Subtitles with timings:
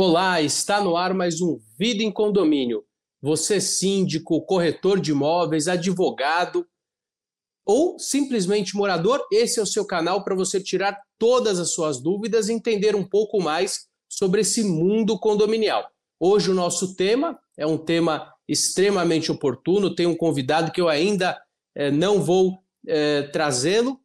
[0.00, 2.84] Olá, está no ar mais um Vida em Condomínio.
[3.20, 6.64] Você, síndico, corretor de imóveis, advogado
[7.66, 12.48] ou simplesmente morador, esse é o seu canal para você tirar todas as suas dúvidas
[12.48, 15.90] e entender um pouco mais sobre esse mundo condominial.
[16.20, 19.96] Hoje o nosso tema é um tema extremamente oportuno.
[19.96, 21.36] Tem um convidado que eu ainda
[21.74, 24.00] eh, não vou eh, trazê-lo,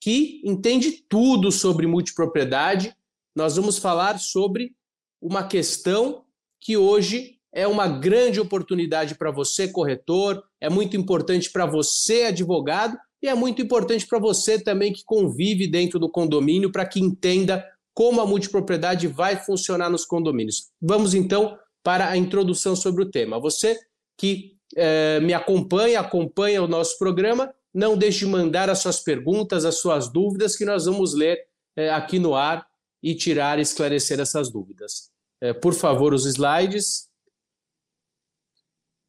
[0.00, 2.96] que entende tudo sobre multipropriedade.
[3.36, 4.74] Nós vamos falar sobre
[5.20, 6.24] uma questão
[6.60, 12.96] que hoje é uma grande oportunidade para você, corretor, é muito importante para você, advogado,
[13.22, 17.66] e é muito importante para você também que convive dentro do condomínio, para que entenda
[17.92, 20.68] como a multipropriedade vai funcionar nos condomínios.
[20.80, 23.38] Vamos então para a introdução sobre o tema.
[23.40, 23.78] Você
[24.16, 29.64] que eh, me acompanha, acompanha o nosso programa, não deixe de mandar as suas perguntas,
[29.64, 31.38] as suas dúvidas, que nós vamos ler
[31.76, 32.66] eh, aqui no ar
[33.02, 35.10] e tirar e esclarecer essas dúvidas.
[35.40, 37.08] É, por favor, os slides.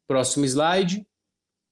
[0.08, 1.06] Próximo slide.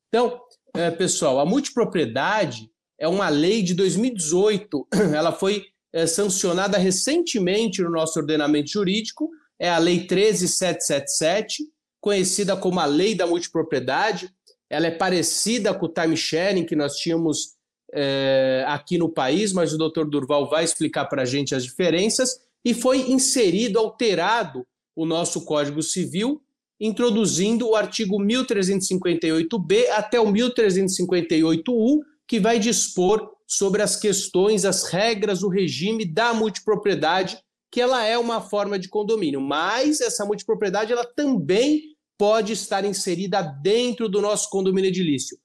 [0.09, 0.41] Então,
[0.75, 4.89] é, pessoal, a multipropriedade é uma lei de 2018.
[5.15, 9.31] Ela foi é, sancionada recentemente no nosso ordenamento jurídico.
[9.59, 11.65] É a Lei 13777,
[12.01, 14.33] conhecida como a Lei da Multipropriedade.
[14.71, 17.57] Ela é parecida com o time sharing que nós tínhamos
[17.93, 22.41] é, aqui no país, mas o doutor Durval vai explicar para a gente as diferenças
[22.65, 26.43] e foi inserido, alterado o nosso Código Civil,
[26.79, 35.43] introduzindo o artigo 1358B até o 1358U, que vai dispor sobre as questões, as regras,
[35.43, 37.39] o regime da multipropriedade,
[37.71, 43.41] que ela é uma forma de condomínio, mas essa multipropriedade ela também pode estar inserida
[43.41, 45.39] dentro do nosso condomínio edilício.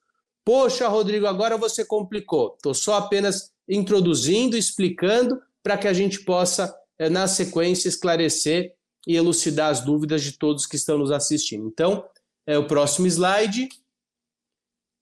[0.46, 2.54] Poxa, Rodrigo, agora você complicou.
[2.56, 8.76] Estou só apenas introduzindo, explicando para que a gente possa é, na sequência, esclarecer
[9.08, 11.67] e elucidar as dúvidas de todos que estão nos assistindo.
[11.67, 12.08] Então,
[12.45, 13.70] é o próximo slide.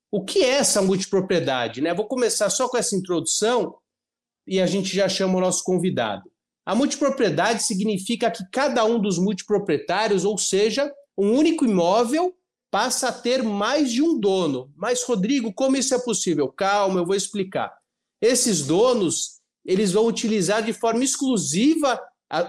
[0.09, 1.81] O que é essa multipropriedade?
[1.81, 1.93] Né?
[1.93, 3.75] Vou começar só com essa introdução
[4.47, 6.31] e a gente já chama o nosso convidado.
[6.65, 12.33] A multipropriedade significa que cada um dos multiproprietários, ou seja, um único imóvel,
[12.73, 14.73] passa a ter mais de um dono.
[14.75, 16.47] Mas, Rodrigo, como isso é possível?
[16.47, 17.71] Calma, eu vou explicar.
[18.19, 22.01] Esses donos eles vão utilizar de forma exclusiva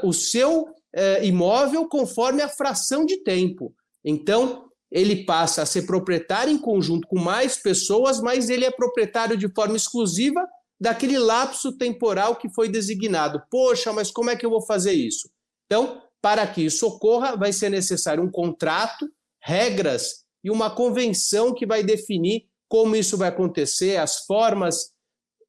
[0.03, 3.75] o seu é, imóvel conforme a fração de tempo.
[4.03, 9.37] Então, ele passa a ser proprietário em conjunto com mais pessoas, mas ele é proprietário
[9.37, 10.49] de forma exclusiva
[10.81, 13.43] daquele lapso temporal que foi designado.
[13.51, 15.29] Poxa, mas como é que eu vou fazer isso?
[15.67, 19.07] Então, para que isso ocorra, vai ser necessário um contrato,
[19.45, 24.93] regras e uma convenção que vai definir como isso vai acontecer, as formas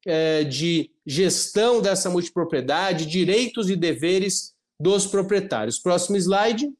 [0.06, 5.78] é, de gestão dessa multipropriedade, direitos e deveres dos proprietários.
[5.78, 6.70] Próximo slide.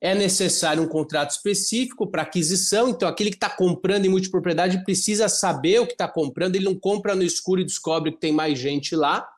[0.00, 5.28] É necessário um contrato específico para aquisição, então aquele que está comprando em multipropriedade precisa
[5.28, 8.58] saber o que está comprando, ele não compra no escuro e descobre que tem mais
[8.58, 9.33] gente lá.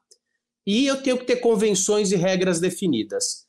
[0.67, 3.47] E eu tenho que ter convenções e regras definidas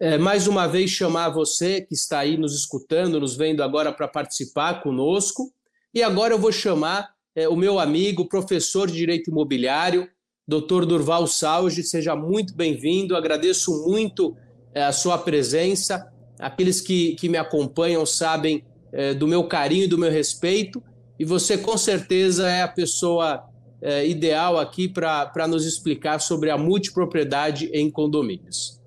[0.00, 4.08] é, mais uma vez chamar você que está aí nos escutando, nos vendo agora para
[4.08, 5.52] participar conosco.
[5.92, 10.08] E agora eu vou chamar é, o meu amigo, professor de Direito Imobiliário,
[10.48, 10.86] Dr.
[10.86, 11.82] Durval Salge.
[11.82, 13.14] Seja muito bem-vindo.
[13.14, 14.34] Agradeço muito
[14.72, 16.10] é, a sua presença.
[16.38, 20.82] Aqueles que, que me acompanham sabem é, do meu carinho e do meu respeito.
[21.18, 23.44] E você, com certeza, é a pessoa
[23.82, 28.80] é, ideal aqui para nos explicar sobre a multipropriedade em condomínios.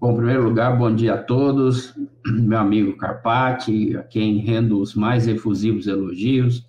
[0.00, 1.94] Bom, em primeiro lugar, bom dia a todos,
[2.26, 6.66] meu amigo Carpati, a quem rendo os mais efusivos elogios.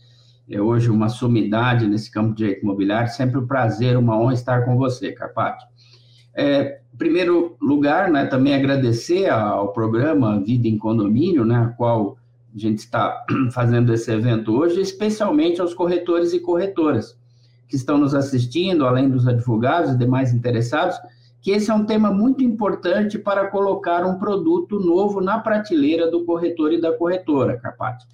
[0.50, 4.66] É hoje uma sumidade nesse campo de direito imobiliário, sempre um prazer, uma honra estar
[4.66, 5.66] com você, Carpati.
[6.35, 12.17] É, em primeiro lugar, né, também agradecer ao programa Vida em Condomínio, né, a qual
[12.55, 17.17] a gente está fazendo esse evento hoje, especialmente aos corretores e corretoras
[17.67, 20.96] que estão nos assistindo, além dos advogados e demais interessados,
[21.41, 26.23] que esse é um tema muito importante para colocar um produto novo na prateleira do
[26.23, 28.05] corretor e da corretora, Carpati.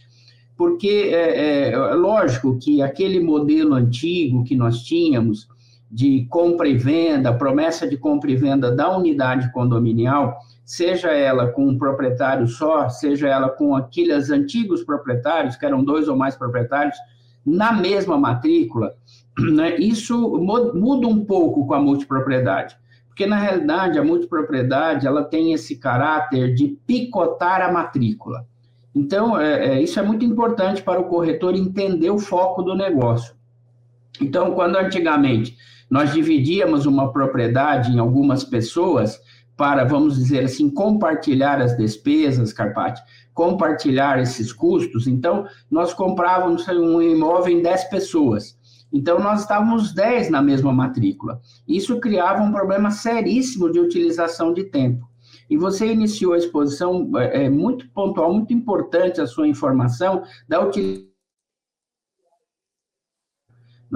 [0.58, 5.48] Porque é, é, lógico que aquele modelo antigo que nós tínhamos
[5.92, 10.40] de compra e venda, promessa de compra e venda da unidade condominial,
[10.70, 16.08] seja ela com um proprietário só, seja ela com aqueles antigos proprietários, que eram dois
[16.08, 16.96] ou mais proprietários,
[17.44, 18.94] na mesma matrícula,
[19.52, 22.78] né, isso muda um pouco com a multipropriedade.
[23.08, 28.46] Porque, na realidade, a multipropriedade ela tem esse caráter de picotar a matrícula.
[28.94, 33.34] Então, é, é, isso é muito importante para o corretor entender o foco do negócio.
[34.22, 35.58] Então, quando antigamente
[35.90, 39.20] nós dividíamos uma propriedade em algumas pessoas
[39.60, 43.04] para, vamos dizer assim, compartilhar as despesas, Carpati,
[43.34, 48.58] compartilhar esses custos, então nós comprávamos um imóvel em 10 pessoas.
[48.92, 51.42] Então, nós estávamos 10 na mesma matrícula.
[51.68, 55.06] Isso criava um problema seríssimo de utilização de tempo.
[55.50, 60.62] E você iniciou a exposição é, é muito pontual, muito importante a sua informação da
[60.62, 61.10] utilização.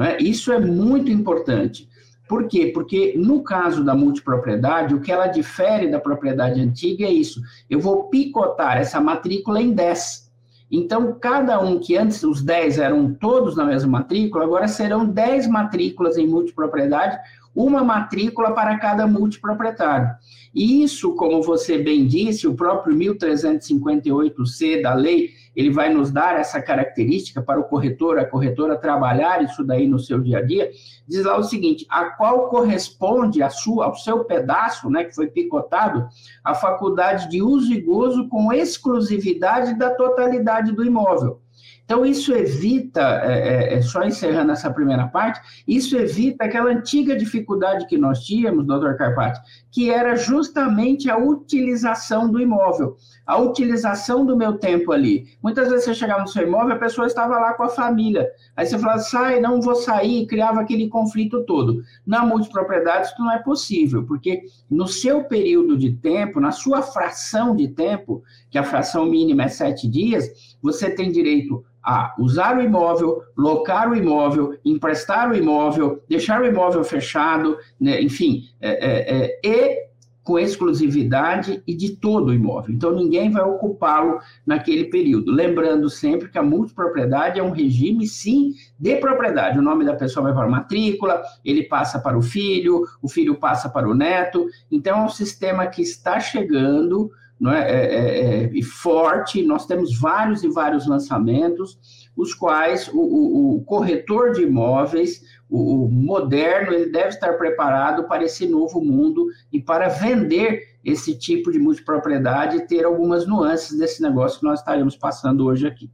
[0.01, 0.21] É?
[0.21, 1.87] Isso é muito importante.
[2.33, 2.71] Por quê?
[2.73, 7.39] Porque no caso da multipropriedade, o que ela difere da propriedade antiga é isso.
[7.69, 10.31] Eu vou picotar essa matrícula em 10.
[10.71, 15.45] Então, cada um que antes os 10 eram todos na mesma matrícula, agora serão 10
[15.45, 17.19] matrículas em multipropriedade,
[17.53, 20.09] uma matrícula para cada multiproprietário.
[20.55, 26.39] E isso, como você bem disse, o próprio 1358C da lei, ele vai nos dar
[26.39, 30.71] essa característica para o corretor, a corretora trabalhar isso daí no seu dia a dia,
[31.07, 35.27] diz lá o seguinte, a qual corresponde a sua, ao seu pedaço, né, que foi
[35.27, 36.07] picotado,
[36.43, 41.42] a faculdade de uso e gozo com exclusividade da totalidade do imóvel.
[41.85, 47.15] Então, isso evita, é, é, é, só encerrando essa primeira parte, isso evita aquela antiga
[47.15, 52.95] dificuldade que nós tínhamos, doutor Carpati, que era justamente a utilização do imóvel,
[53.25, 55.25] a utilização do meu tempo ali.
[55.41, 58.29] Muitas vezes você chegava no seu imóvel, a pessoa estava lá com a família.
[58.55, 61.81] Aí você falava, sai, não vou sair, criava aquele conflito todo.
[62.07, 67.53] Na multipropriedade, isso não é possível, porque no seu período de tempo, na sua fração
[67.53, 72.61] de tempo, que a fração mínima é sete dias, você tem direito a usar o
[72.61, 79.25] imóvel, locar o imóvel, emprestar o imóvel, deixar o imóvel fechado, né, enfim, é, é,
[79.25, 79.83] é, e
[80.23, 82.73] com exclusividade e de todo o imóvel.
[82.73, 85.31] Então, ninguém vai ocupá-lo naquele período.
[85.31, 89.59] Lembrando sempre que a multipropriedade é um regime, sim, de propriedade.
[89.59, 93.35] O nome da pessoa vai para a matrícula, ele passa para o filho, o filho
[93.35, 94.47] passa para o neto.
[94.71, 97.11] Então, é um sistema que está chegando
[97.51, 99.43] é, é, é, é forte.
[99.43, 101.77] Nós temos vários e vários lançamentos,
[102.15, 108.07] os quais o, o, o corretor de imóveis, o, o, moderno, ele deve estar preparado
[108.07, 113.77] para esse novo mundo e para vender esse tipo de multipropriedade e ter algumas nuances
[113.77, 115.89] desse negócio que nós estaremos passando hoje aqui.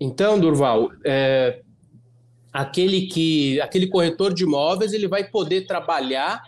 [0.00, 1.60] Então, Durval, é,
[2.52, 6.42] aquele que aquele corretor de imóveis ele vai poder trabalhar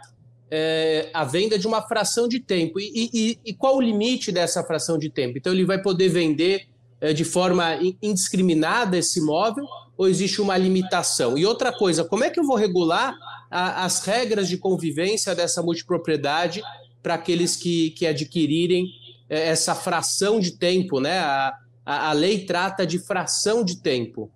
[0.50, 2.78] é, a venda de uma fração de tempo.
[2.78, 5.38] E, e, e, qual o limite dessa fração de tempo?
[5.38, 6.66] Então, ele vai poder vender
[7.00, 9.64] é, de forma indiscriminada esse imóvel
[9.96, 11.36] ou existe uma limitação?
[11.36, 13.16] E outra coisa, como é que eu vou regular
[13.50, 16.62] a, as regras de convivência dessa multipropriedade
[17.02, 18.86] para aqueles que, que adquirirem
[19.28, 21.00] é, essa fração de tempo?
[21.00, 21.18] Né?
[21.18, 21.54] A,
[21.84, 24.30] a, a lei trata de fração de tempo.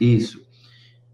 [0.00, 0.42] Isso.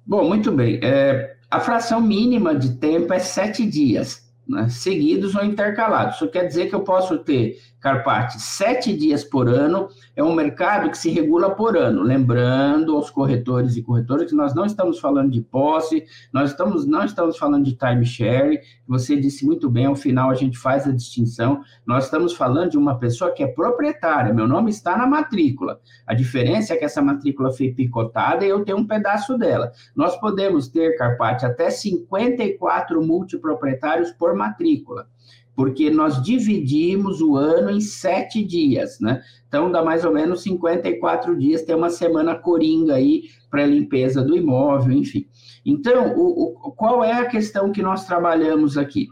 [0.07, 0.81] Bom, muito bem.
[0.83, 6.17] É, a fração mínima de tempo é sete dias, né, seguidos ou intercalados.
[6.17, 10.91] Isso quer dizer que eu posso ter Carpati, sete dias por ano, é um mercado
[10.91, 12.03] que se regula por ano.
[12.03, 17.05] Lembrando aos corretores e corretoras que nós não estamos falando de posse, nós estamos, não
[17.05, 21.61] estamos falando de timeshare, você disse muito bem, ao final a gente faz a distinção.
[21.87, 25.81] Nós estamos falando de uma pessoa que é proprietária, meu nome está na matrícula.
[26.05, 29.71] A diferença é que essa matrícula foi picotada e eu tenho um pedaço dela.
[29.95, 35.07] Nós podemos ter, Carpati, até 54 multiproprietários por matrícula
[35.59, 39.21] porque nós dividimos o ano em sete dias, né?
[39.49, 44.37] Então, dá mais ou menos 54 dias, tem uma semana coringa aí para limpeza do
[44.37, 45.27] imóvel, enfim.
[45.67, 49.09] Então, o, o, qual é a questão que nós trabalhamos aqui?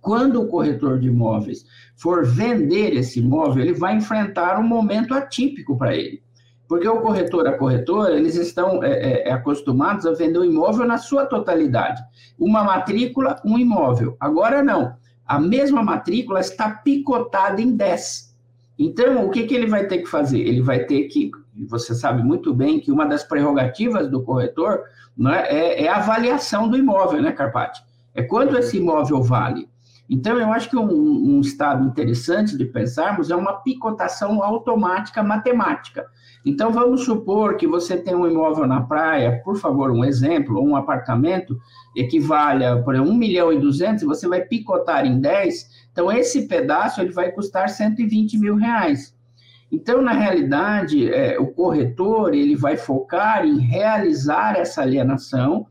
[0.00, 1.64] Quando o corretor de imóveis
[1.96, 6.22] for vender esse imóvel, ele vai enfrentar um momento atípico para ele.
[6.68, 10.86] Porque o corretor, a corretora, eles estão é, é, é acostumados a vender o imóvel
[10.86, 12.00] na sua totalidade.
[12.38, 14.16] Uma matrícula, um imóvel.
[14.20, 14.96] Agora não
[15.28, 18.34] a mesma matrícula está picotada em 10.
[18.78, 20.40] Então, o que, que ele vai ter que fazer?
[20.40, 21.30] Ele vai ter que,
[21.68, 26.68] você sabe muito bem que uma das prerrogativas do corretor né, é, é a avaliação
[26.68, 27.82] do imóvel, né, Carpati?
[28.14, 29.68] É quanto esse imóvel vale.
[30.10, 36.06] Então, eu acho que um, um, estado interessante de pensarmos é uma picotação automática matemática.
[36.46, 40.74] Então, vamos supor que você tem um imóvel na praia, por favor, um exemplo, um
[40.74, 41.58] apartamento,
[41.94, 46.48] equivale a, por exemplo, 1 milhão e 200, você vai picotar em 10, então esse
[46.48, 49.14] pedaço ele vai custar 120 mil reais.
[49.70, 55.66] Então, na realidade, é, o corretor ele vai focar em realizar essa alienação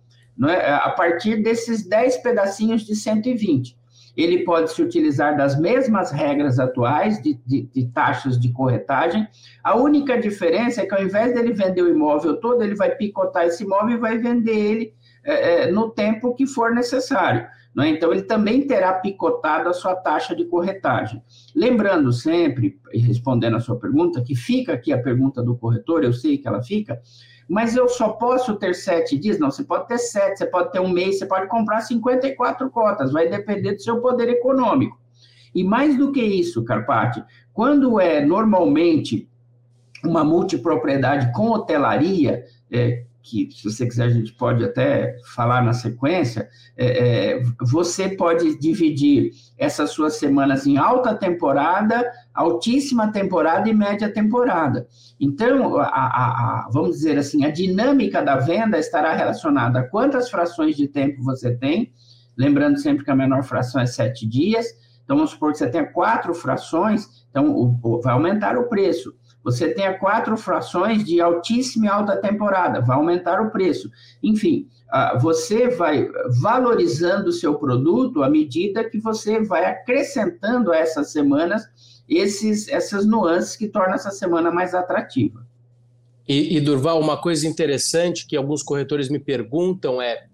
[0.47, 3.76] é, a partir desses 10 pedacinhos de 120
[4.17, 9.27] ele pode se utilizar das mesmas regras atuais de, de, de, taxas de corretagem.
[9.63, 13.45] A única diferença é que ao invés dele vender o imóvel todo, ele vai picotar
[13.45, 14.93] esse imóvel e vai vender ele
[15.23, 17.47] é, é, no tempo que for necessário.
[17.75, 17.89] Né?
[17.89, 21.21] Então, ele também terá picotado a sua taxa de corretagem.
[21.55, 26.39] Lembrando sempre, respondendo a sua pergunta, que fica aqui a pergunta do corretor, eu sei
[26.39, 26.99] que ela fica,
[27.47, 29.39] mas eu só posso ter sete dias?
[29.39, 33.11] Não, você pode ter sete, você pode ter um mês, você pode comprar 54 cotas,
[33.11, 34.99] vai depender do seu poder econômico.
[35.55, 37.23] E mais do que isso, Carpati,
[37.53, 39.29] quando é normalmente
[40.03, 45.73] uma multipropriedade com hotelaria, é, que se você quiser a gente pode até falar na
[45.73, 53.73] sequência, é, é, você pode dividir essas suas semanas em alta temporada, altíssima temporada e
[53.73, 54.87] média temporada.
[55.19, 60.29] Então, a, a, a, vamos dizer assim, a dinâmica da venda estará relacionada a quantas
[60.29, 61.91] frações de tempo você tem,
[62.37, 64.67] lembrando sempre que a menor fração é sete dias,
[65.03, 69.15] então vamos supor que você tenha quatro frações, então o, o, vai aumentar o preço.
[69.43, 73.89] Você tenha quatro frações de altíssima e alta temporada, vai aumentar o preço.
[74.21, 74.67] Enfim,
[75.21, 76.07] você vai
[76.41, 81.63] valorizando o seu produto à medida que você vai acrescentando a essas semanas
[82.07, 85.45] esses, essas nuances que tornam essa semana mais atrativa.
[86.27, 90.25] E, e, Durval, uma coisa interessante que alguns corretores me perguntam é,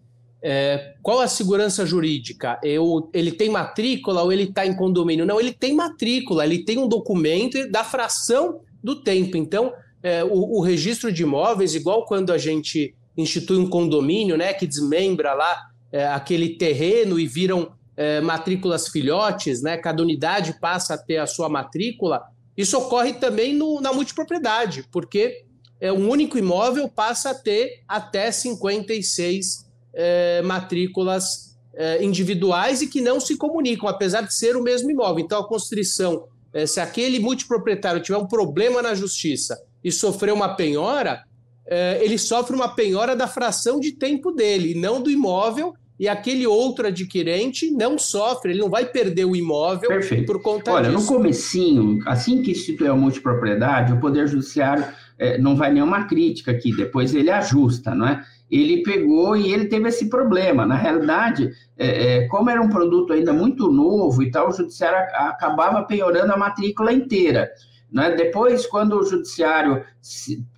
[0.42, 2.60] é qual a segurança jurídica?
[2.63, 5.25] Eu, ele tem matrícula ou ele está em condomínio?
[5.25, 9.38] Não, ele tem matrícula, ele tem um documento da fração do tempo.
[9.38, 14.51] Então, é, o, o, registro de imóveis, igual quando a gente institui um condomínio, né,
[14.51, 15.56] que desmembra lá
[15.92, 21.27] é, aquele terreno e viram é, matrículas filhotes, né, cada unidade passa a ter a
[21.27, 22.23] sua matrícula,
[22.55, 25.45] isso ocorre também no, na multipropriedade, porque
[25.79, 33.01] é, um único imóvel passa a ter até 56 é, matrículas é, individuais e que
[33.01, 35.23] não se comunicam, apesar de ser o mesmo imóvel.
[35.23, 40.55] Então, a constrição é, se aquele multiproprietário tiver um problema na justiça e sofrer uma
[40.55, 41.23] penhora,
[41.65, 45.73] é, ele sofre uma penhora da fração de tempo dele, não do imóvel,
[46.03, 50.25] e aquele outro adquirente não sofre, ele não vai perder o imóvel Perfeito.
[50.25, 51.00] por conta Olha, disso.
[51.00, 54.83] no comecinho, assim que institui a multipropriedade, o Poder Judiciário
[55.17, 58.22] é, não vai nenhuma crítica aqui, depois ele ajusta, não é?
[58.51, 60.65] ele pegou e ele teve esse problema.
[60.65, 64.98] Na realidade, é, é, como era um produto ainda muito novo e tal, o judiciário
[65.15, 67.50] acabava piorando a matrícula inteira.
[67.89, 68.12] Né?
[68.12, 69.86] Depois, quando o judiciário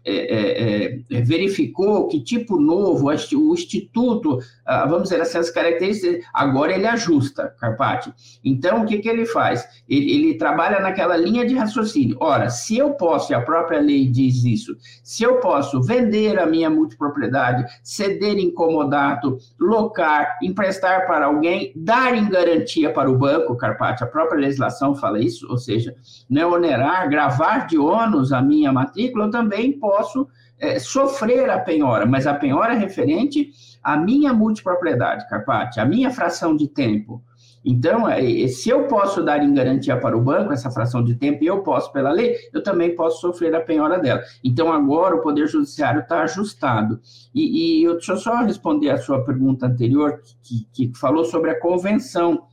[0.06, 6.24] é, é, é, verificou que tipo novo, o Instituto, ah, vamos dizer assim, as características,
[6.32, 8.14] agora ele ajusta, Carpati.
[8.44, 9.68] Então, o que, que ele faz?
[9.90, 12.18] Ele, ele, trabalha naquela linha de raciocínio.
[12.20, 16.46] Ora, se eu posso, e a própria lei diz isso, se eu posso vender a
[16.46, 23.58] minha multipropriedade, ceder em comodato, locar, emprestar para alguém, dar em garantia para o banco,
[23.58, 25.96] Carpati, a própria legislação fala isso, ou seja,
[26.30, 30.28] não onerar, gravar de ônus a minha matrícula, eu também posso posso
[30.60, 36.12] é, sofrer a penhora, mas a penhora é referente à minha multipropriedade, Carpati, à minha
[36.12, 37.24] fração de tempo.
[37.64, 41.44] Então, é, se eu posso dar em garantia para o banco essa fração de tempo
[41.44, 44.22] e eu posso pela lei, eu também posso sofrer a penhora dela.
[44.44, 47.00] Então, agora o Poder Judiciário está ajustado.
[47.34, 51.50] E, e eu, deixa eu só responder a sua pergunta anterior, que, que falou sobre
[51.50, 52.44] a convenção.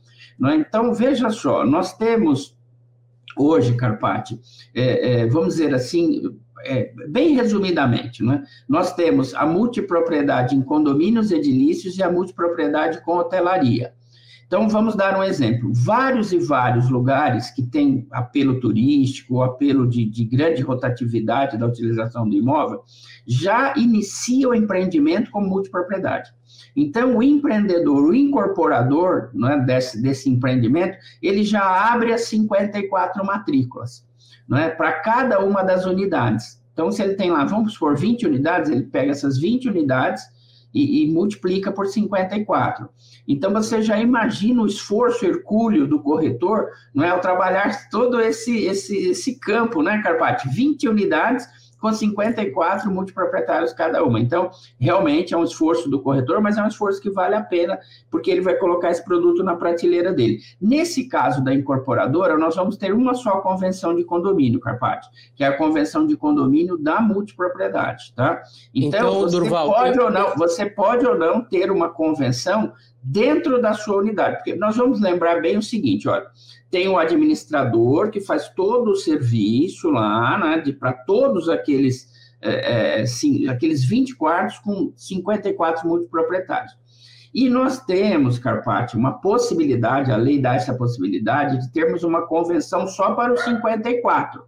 [0.45, 0.55] É?
[0.55, 2.57] Então, veja só, nós temos
[3.37, 4.39] hoje, Carpati,
[4.73, 6.21] é, é, vamos dizer assim,
[6.65, 8.43] é, bem resumidamente, né?
[8.67, 13.93] nós temos a multipropriedade em condomínios edilícios e a multipropriedade com hotelaria.
[14.53, 15.71] Então, vamos dar um exemplo.
[15.73, 22.29] Vários e vários lugares que têm apelo turístico, apelo de, de grande rotatividade da utilização
[22.29, 22.83] do imóvel,
[23.25, 26.29] já iniciam o empreendimento com multipropriedade.
[26.75, 34.03] Então, o empreendedor, o incorporador né, desse, desse empreendimento, ele já abre as 54 matrículas
[34.47, 34.69] não é?
[34.69, 36.61] Para cada uma das unidades.
[36.73, 40.23] Então, se ele tem lá, vamos supor, 20 unidades, ele pega essas 20 unidades
[40.73, 42.89] e, e, multiplica por 54.
[43.27, 47.09] Então, você já imagina o esforço hercúleo do corretor, não é?
[47.09, 50.49] Ao trabalhar todo esse, esse, esse campo, né, Carpati?
[50.49, 51.47] 20 unidades
[51.83, 54.17] com 54 multiproprietários cada uma.
[54.17, 54.49] Então,
[54.79, 57.77] realmente é um esforço do corretor, mas é um esforço que vale a pena,
[58.09, 60.39] porque ele vai colocar esse produto na prateleira dele.
[60.61, 65.47] Nesse caso da incorporadora, nós vamos ter uma só convenção de condomínio, Carpati, que é
[65.47, 68.41] a convenção de condomínio da multipropriedade, tá?
[68.73, 70.05] Então, então você Durval, pode eu...
[70.05, 72.71] ou não, você pode ou não ter uma convenção
[73.03, 76.25] dentro da sua unidade, porque nós vamos lembrar bem o seguinte, olha,
[76.71, 82.09] tem o administrador que faz todo o serviço lá, né, para todos aqueles,
[82.41, 86.73] é, é, sim, aqueles 20 quartos com 54 multiproprietários.
[87.33, 92.87] E nós temos, Carpati, uma possibilidade, a lei dá essa possibilidade de termos uma convenção
[92.87, 94.43] só para os 54.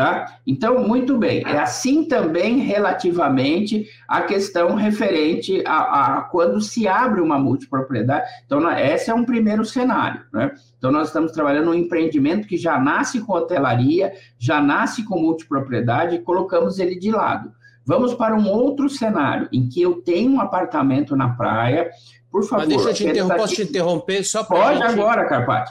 [0.00, 0.38] Tá?
[0.46, 1.42] Então, muito bem.
[1.44, 8.26] É assim também relativamente a questão referente a, a quando se abre uma multipropriedade.
[8.46, 10.22] Então, esse é um primeiro cenário.
[10.32, 10.52] Né?
[10.78, 16.16] Então, nós estamos trabalhando um empreendimento que já nasce com hotelaria, já nasce com multipropriedade
[16.16, 17.52] e colocamos ele de lado.
[17.84, 21.90] Vamos para um outro cenário, em que eu tenho um apartamento na praia.
[22.32, 22.66] Por favor.
[22.66, 24.44] Mas deixa eu te interromper, posso te interromper só.
[24.44, 24.98] Pode gente...
[24.98, 25.70] agora, Carpati.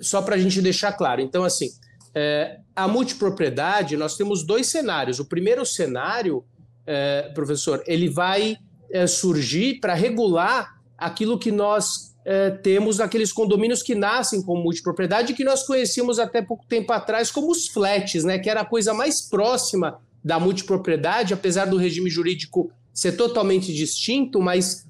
[0.00, 1.20] Só para a gente deixar claro.
[1.20, 1.68] Então, assim,
[2.14, 5.18] é, a multipropriedade, nós temos dois cenários.
[5.18, 6.42] O primeiro cenário,
[6.86, 8.56] é, professor, ele vai
[8.90, 15.34] é, surgir para regular aquilo que nós é, temos naqueles condomínios que nascem com multipropriedade,
[15.34, 18.94] que nós conhecíamos até pouco tempo atrás como os flats, né, que era a coisa
[18.94, 24.86] mais próxima da multipropriedade, apesar do regime jurídico ser totalmente distinto, mas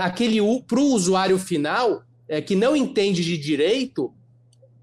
[0.00, 2.02] aquele para o usuário final,
[2.46, 4.12] que não entende de direito,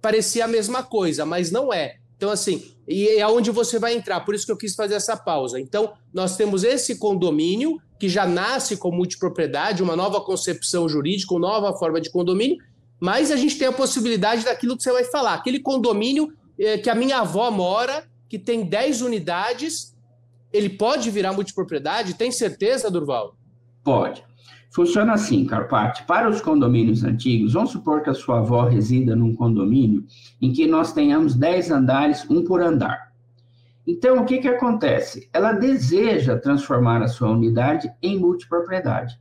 [0.01, 1.97] parecia a mesma coisa, mas não é.
[2.17, 5.17] Então, assim, e é onde você vai entrar, por isso que eu quis fazer essa
[5.17, 5.59] pausa.
[5.59, 11.47] Então, nós temos esse condomínio que já nasce com multipropriedade, uma nova concepção jurídica, uma
[11.47, 12.57] nova forma de condomínio,
[12.99, 16.89] mas a gente tem a possibilidade daquilo que você vai falar, aquele condomínio é, que
[16.89, 19.95] a minha avó mora, que tem 10 unidades,
[20.51, 22.13] ele pode virar multipropriedade?
[22.13, 23.35] Tem certeza, Durval?
[23.83, 24.23] Pode.
[24.75, 26.03] Funciona assim, Carpati.
[26.03, 30.05] Para os condomínios antigos, vamos supor que a sua avó resida num condomínio
[30.41, 33.13] em que nós tenhamos 10 andares, um por andar.
[33.87, 35.29] Então, o que, que acontece?
[35.31, 39.17] Ela deseja transformar a sua unidade em multipropriedade.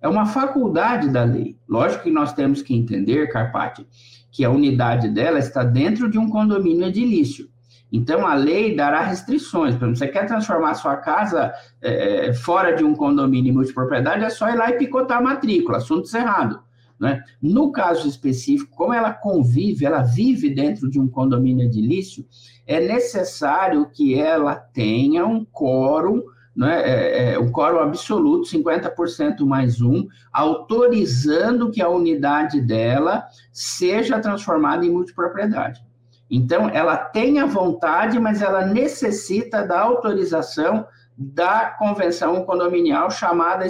[0.00, 1.56] É uma faculdade da lei.
[1.68, 3.86] Lógico que nós temos que entender, Carpati,
[4.32, 7.48] que a unidade dela está dentro de um condomínio edilício.
[7.92, 9.74] Então, a lei dará restrições.
[9.74, 14.48] Por exemplo, você quer transformar sua casa é, fora de um condomínio multipropriedade, é só
[14.48, 16.60] ir lá e picotar a matrícula, assunto cerrado.
[16.98, 17.22] Né?
[17.40, 22.24] No caso específico, como ela convive, ela vive dentro de um condomínio edilício,
[22.66, 26.22] é necessário que ela tenha um quórum,
[26.54, 34.18] né, é, é, um quórum absoluto, 50% mais um, autorizando que a unidade dela seja
[34.18, 35.85] transformada em multipropriedade.
[36.30, 40.86] Então, ela tem a vontade, mas ela necessita da autorização
[41.16, 43.66] da convenção condominial chamada,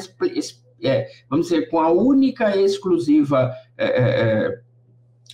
[0.82, 4.62] é, vamos dizer, com a única e exclusiva é, é,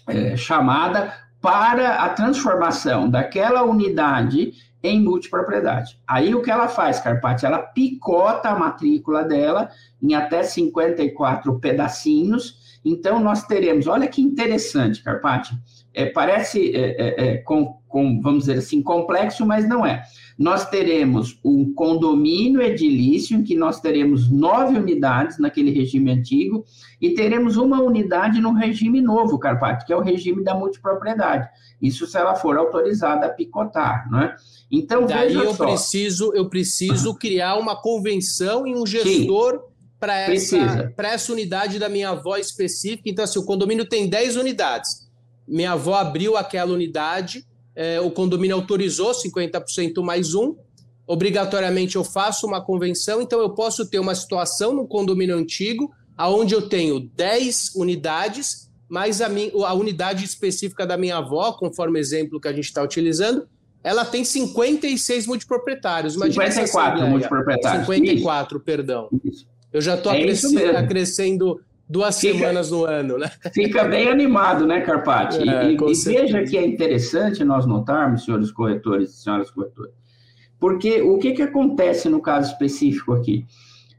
[0.08, 5.98] é, é, chamada para a transformação daquela unidade em multipropriedade.
[6.06, 7.46] Aí o que ela faz, Carpati?
[7.46, 9.70] Ela picota a matrícula dela
[10.02, 12.80] em até 54 pedacinhos.
[12.84, 15.54] Então, nós teremos, olha que interessante, Carpati,
[15.94, 20.02] é, parece, é, é, é, com, com, vamos dizer assim, complexo, mas não é.
[20.38, 26.64] Nós teremos um condomínio edilício, em que nós teremos nove unidades naquele regime antigo,
[27.00, 31.48] e teremos uma unidade no regime novo, Carpati, que é o regime da multipropriedade.
[31.80, 34.36] Isso se ela for autorizada a picotar, não é?
[34.70, 35.66] Então, Daí eu só.
[35.66, 39.60] preciso, eu preciso criar uma convenção e um gestor
[40.00, 43.02] para essa, essa unidade da minha avó específica.
[43.08, 45.01] Então, assim, o condomínio tem 10 unidades
[45.52, 50.56] minha avó abriu aquela unidade, é, o condomínio autorizou 50% mais um.
[51.06, 56.54] Obrigatoriamente eu faço uma convenção, então eu posso ter uma situação no condomínio antigo, aonde
[56.54, 62.40] eu tenho 10 unidades, mais a, minha, a unidade específica da minha avó, conforme exemplo
[62.40, 63.46] que a gente está utilizando,
[63.84, 66.14] ela tem 56 multiproprietários.
[66.14, 67.86] Imagina 54 multiproprietários.
[67.86, 68.64] 54, isso.
[68.64, 69.08] perdão.
[69.24, 69.46] Isso.
[69.72, 71.60] Eu já estou é acrescendo
[71.92, 73.30] duas fica, semanas no ano, né?
[73.52, 75.46] Fica bem animado, né, Carpati?
[75.46, 79.92] É, e, e veja que é interessante nós notarmos, senhores corretores e senhoras corretoras,
[80.58, 83.44] porque o que, que acontece no caso específico aqui?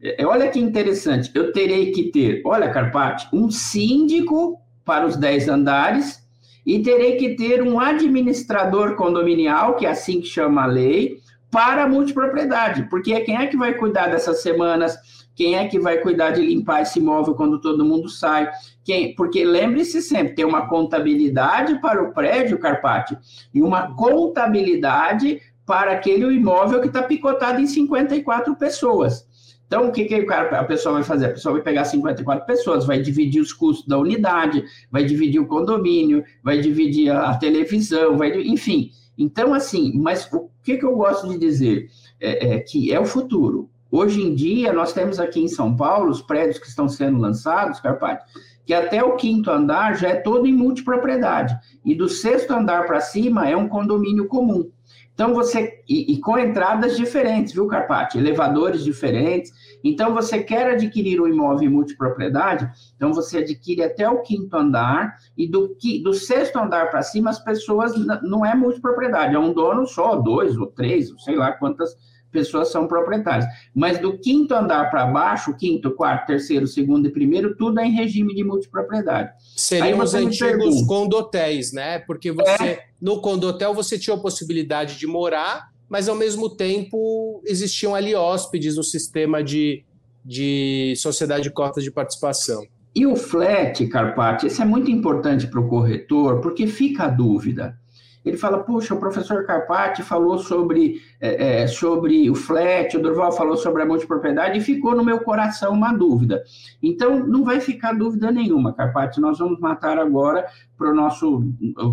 [0.01, 5.47] É, olha que interessante, eu terei que ter, olha, Carpati, um síndico para os 10
[5.47, 6.23] andares
[6.65, 11.19] e terei que ter um administrador condominial, que é assim que chama a lei,
[11.51, 14.97] para a multipropriedade, porque quem é que vai cuidar dessas semanas
[15.35, 18.49] quem é que vai cuidar de limpar esse imóvel quando todo mundo sai?
[18.83, 19.15] Quem?
[19.15, 23.17] Porque lembre-se sempre, tem uma contabilidade para o prédio, Carpati,
[23.53, 29.25] e uma contabilidade para aquele imóvel que está picotado em 54 pessoas.
[29.65, 31.25] Então, o que, que a pessoa vai fazer?
[31.25, 35.47] A pessoa vai pegar 54 pessoas, vai dividir os custos da unidade, vai dividir o
[35.47, 38.91] condomínio, vai dividir a, televisão, vai, enfim.
[39.17, 41.87] Então, assim, mas o que, que eu gosto de dizer?
[42.19, 43.67] É, é que é o futuro.
[43.95, 47.79] Hoje em dia, nós temos aqui em São Paulo os prédios que estão sendo lançados,
[47.79, 48.23] Carpati,
[48.65, 52.99] que até o quinto andar já é todo em multipropriedade, e do sexto andar para
[52.99, 54.67] cima é um condomínio comum.
[55.13, 58.17] Então você e, e, com entradas diferentes, viu, Carpati?
[58.17, 59.51] Elevadores diferentes.
[59.83, 65.17] Então você quer adquirir um imóvel em multipropriedade, então você adquire até o quinto andar
[65.37, 69.85] e do, do sexto andar para cima as pessoas não é multipropriedade, é um dono
[69.85, 71.95] só, dois ou três, sei lá quantas
[72.33, 73.45] pessoas são proprietárias.
[73.73, 77.91] Mas do quinto andar para baixo, quinto, quarto, terceiro, segundo e primeiro, tudo é em
[77.91, 79.31] regime de multipropriedade.
[79.55, 81.99] Seriam os antigos condotéis, né?
[81.99, 82.85] Porque você, é.
[82.99, 88.75] no condotel, você tinha a possibilidade de morar, mas ao mesmo tempo existiam ali hóspedes
[88.75, 89.85] no sistema de,
[90.25, 92.65] de sociedade de cotas de participação.
[92.95, 97.77] E o flat, Carpati, isso é muito importante para o corretor, porque fica a dúvida
[98.23, 103.31] ele fala, puxa, o professor Carpati falou sobre, é, é, sobre o flat, o Durval
[103.31, 106.43] falou sobre a multipropriedade, e ficou no meu coração uma dúvida.
[106.81, 110.45] Então, não vai ficar dúvida nenhuma, Carpati, nós vamos matar agora
[110.77, 111.43] para o nosso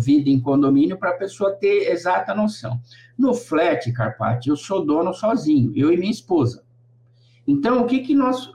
[0.01, 2.79] vida em condomínio para a pessoa ter exata noção.
[3.17, 6.63] No flat, Carpati, eu sou dono sozinho, eu e minha esposa.
[7.45, 8.49] Então, o que, que nós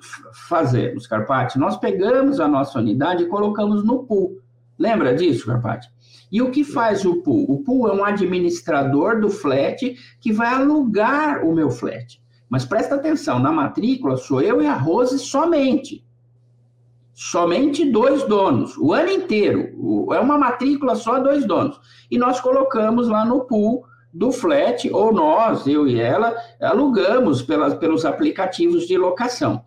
[0.48, 1.58] fazemos, Carpati?
[1.58, 4.40] Nós pegamos a nossa unidade e colocamos no pool.
[4.78, 5.90] Lembra disso, Carpati?
[6.30, 7.46] E o que faz o pool?
[7.48, 12.20] O pool é um administrador do flat que vai alugar o meu flat.
[12.48, 16.04] Mas presta atenção, na matrícula sou eu e a Rose somente.
[17.14, 20.08] Somente dois donos, o ano inteiro.
[20.12, 21.80] É uma matrícula só dois donos.
[22.10, 27.74] E nós colocamos lá no pool do flat, ou nós, eu e ela, alugamos pelas,
[27.74, 29.64] pelos aplicativos de locação.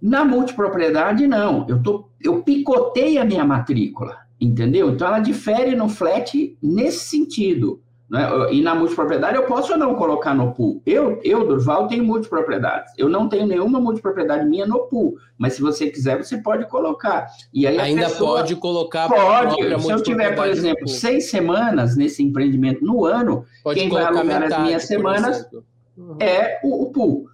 [0.00, 1.66] Na multipropriedade, não.
[1.68, 4.21] Eu, tô, eu picotei a minha matrícula.
[4.42, 4.90] Entendeu?
[4.90, 7.80] Então ela difere no flat nesse sentido.
[8.10, 8.28] Né?
[8.50, 10.82] E na multipropriedade eu posso ou não colocar no pool.
[10.84, 12.92] Eu, eu, Durval, tenho multipropriedades.
[12.98, 15.14] Eu não tenho nenhuma multipropriedade minha no pool.
[15.38, 17.28] Mas se você quiser, você pode colocar.
[17.54, 19.08] E aí Ainda pode colocar.
[19.08, 19.80] Pode.
[19.80, 24.40] Se eu tiver, por exemplo, seis semanas nesse empreendimento no ano, pode quem vai alugar
[24.40, 25.48] metade, as minhas semanas
[25.96, 26.16] uhum.
[26.18, 27.31] é o, o pool.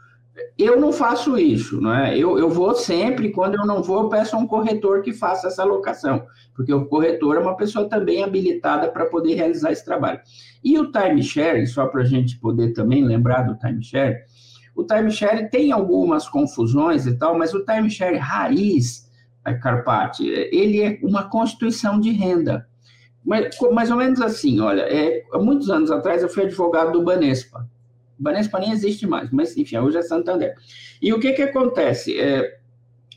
[0.57, 2.17] Eu não faço isso, não é?
[2.17, 5.49] Eu, eu vou sempre, quando eu não vou, eu peço a um corretor que faça
[5.49, 10.21] essa alocação, porque o corretor é uma pessoa também habilitada para poder realizar esse trabalho.
[10.63, 14.19] E o timeshare, só para a gente poder também lembrar do timeshare,
[14.75, 19.09] o timeshare tem algumas confusões e tal, mas o timeshare raiz,
[19.63, 22.67] Carpati, ele é uma constituição de renda.
[23.25, 27.03] Mas, mais ou menos assim, olha, é, há muitos anos atrás eu fui advogado do
[27.03, 27.69] Banespa.
[28.19, 30.55] Banespa nem existe mais, mas enfim, hoje é Santander.
[31.01, 32.19] E o que que acontece?
[32.19, 32.59] É,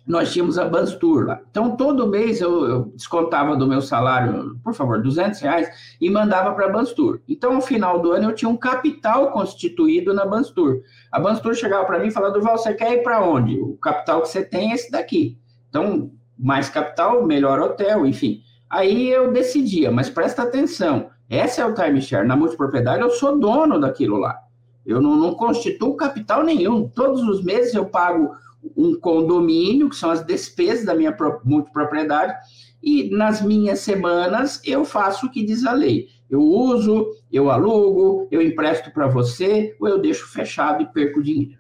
[0.06, 1.42] nós tínhamos a Banstur lá.
[1.50, 6.54] Então, todo mês eu, eu, descontava do meu salário, por favor, 200 reais e mandava
[6.54, 7.22] para a Banstur.
[7.28, 10.82] Então, no final do ano, eu tinha um capital constituído na Banstur.
[11.12, 13.60] A Banstur chegava para mim e falava, Duval, você quer ir para onde?
[13.60, 15.38] O capital que você tem é esse daqui.
[15.70, 18.42] Então, mais capital, melhor hotel, enfim.
[18.70, 22.28] Aí eu decidia, mas presta atenção, essa é o timeshare.
[22.28, 24.38] Na multipropriedade, eu sou dono daquilo lá.
[24.86, 26.88] Eu não, não constituo capital nenhum.
[26.88, 28.32] Todos os meses eu pago
[28.76, 32.34] um condomínio, que são as despesas da minha multipropriedade,
[32.82, 36.08] e nas minhas semanas eu faço o que diz a lei.
[36.30, 41.60] Eu uso, eu alugo, eu empresto para você, ou eu deixo fechado e perco dinheiro.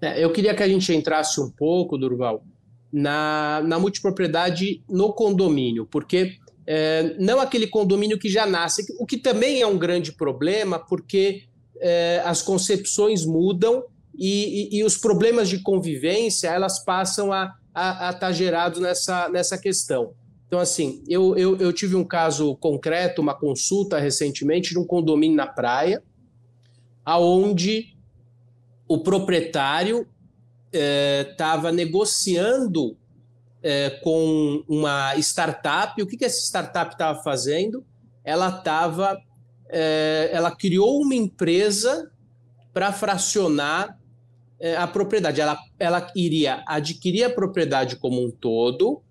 [0.00, 2.44] É, eu queria que a gente entrasse um pouco, Durval,
[2.92, 9.16] na, na multipropriedade no condomínio, porque é, não aquele condomínio que já nasce, o que
[9.16, 11.42] também é um grande problema, porque
[11.82, 13.82] é, as concepções mudam
[14.14, 19.58] e, e, e, os problemas de convivência elas passam a, estar tá gerados nessa, nessa
[19.58, 20.14] questão.
[20.46, 25.36] Então, assim, eu, eu, eu tive um caso concreto, uma consulta recentemente de um condomínio
[25.36, 26.02] na praia,
[27.04, 27.96] aonde
[28.86, 30.06] o proprietário
[30.70, 32.96] estava é, negociando
[33.62, 36.00] é, com uma startup.
[36.00, 37.84] O que, que essa startup estava fazendo?
[38.22, 39.18] Ela estava
[39.72, 42.12] é, ela criou uma empresa
[42.72, 43.98] para fracionar
[44.60, 45.40] é, a propriedade.
[45.40, 49.02] Ela, ela iria adquirir a propriedade como um todo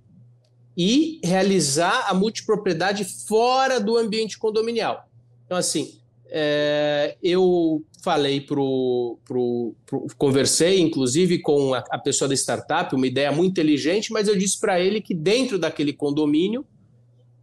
[0.77, 5.09] e realizar a multipropriedade fora do ambiente condominial.
[5.45, 12.33] Então, assim, é, eu falei pro, pro, pro, conversei inclusive com a, a, pessoa da
[12.33, 16.65] startup, uma ideia muito inteligente, mas eu disse para ele que dentro daquele condomínio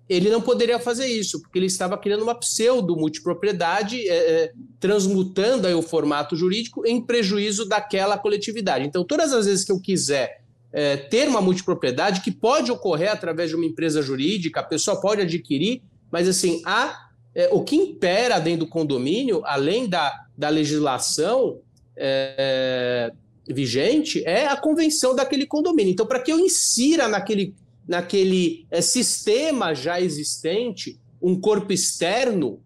[0.08, 5.74] ele não poderia fazer isso, porque ele estava criando uma pseudo-multipropriedade, é, é, transmutando aí
[5.74, 8.86] o formato jurídico em prejuízo daquela coletividade.
[8.86, 10.40] Então, todas as vezes que eu quiser
[10.72, 15.22] é, ter uma multipropriedade, que pode ocorrer através de uma empresa jurídica, a pessoa pode
[15.22, 21.60] adquirir, mas assim, há, é, o que impera dentro do condomínio, além da, da legislação,
[21.96, 23.12] é,
[23.48, 25.92] vigente é a convenção daquele condomínio.
[25.92, 27.54] Então, para que eu insira naquele,
[27.88, 32.60] naquele é, sistema já existente um corpo externo,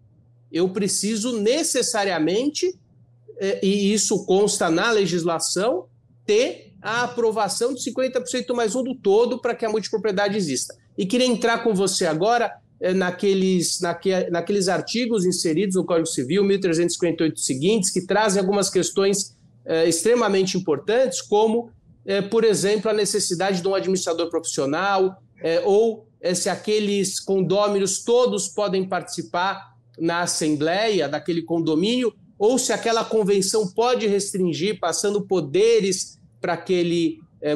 [0.51, 2.77] eu preciso necessariamente,
[3.39, 5.85] é, e isso consta na legislação,
[6.25, 10.75] ter a aprovação de 50% mais um do todo para que a multipropriedade exista.
[10.97, 16.43] E queria entrar com você agora é, naqueles, naque, naqueles artigos inseridos no Código Civil,
[16.43, 19.41] 1358 seguintes, que trazem algumas questões
[19.87, 21.71] extremamente importantes, como,
[22.05, 28.03] é, por exemplo, a necessidade de um administrador profissional, é, ou é, se aqueles condôminos
[28.03, 36.19] todos podem participar na assembleia daquele condomínio, ou se aquela convenção pode restringir, passando poderes
[36.41, 37.53] para aquele, é,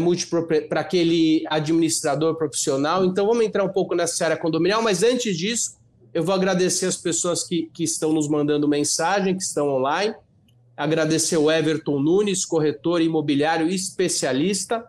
[0.72, 3.04] aquele administrador profissional.
[3.04, 5.78] Então, vamos entrar um pouco nessa área condominial, mas antes disso,
[6.14, 10.16] eu vou agradecer as pessoas que, que estão nos mandando mensagem, que estão online.
[10.78, 14.86] Agradecer o Everton Nunes, corretor imobiliário especialista.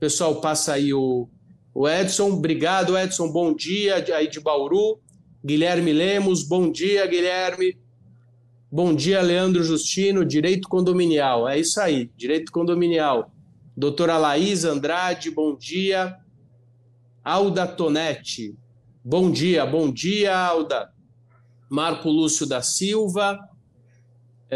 [0.00, 1.28] Pessoal, passa aí o,
[1.74, 2.30] o Edson.
[2.30, 3.30] Obrigado, Edson.
[3.30, 4.98] Bom dia aí de Bauru.
[5.44, 7.76] Guilherme Lemos, bom dia, Guilherme.
[8.72, 11.46] Bom dia, Leandro Justino, Direito Condominial.
[11.46, 13.30] É isso aí, Direito Condominial.
[13.76, 16.16] Doutora Laís Andrade, bom dia.
[17.22, 18.56] Alda Tonetti,
[19.04, 20.90] bom dia, bom dia, Alda.
[21.68, 23.38] Marco Lúcio da Silva,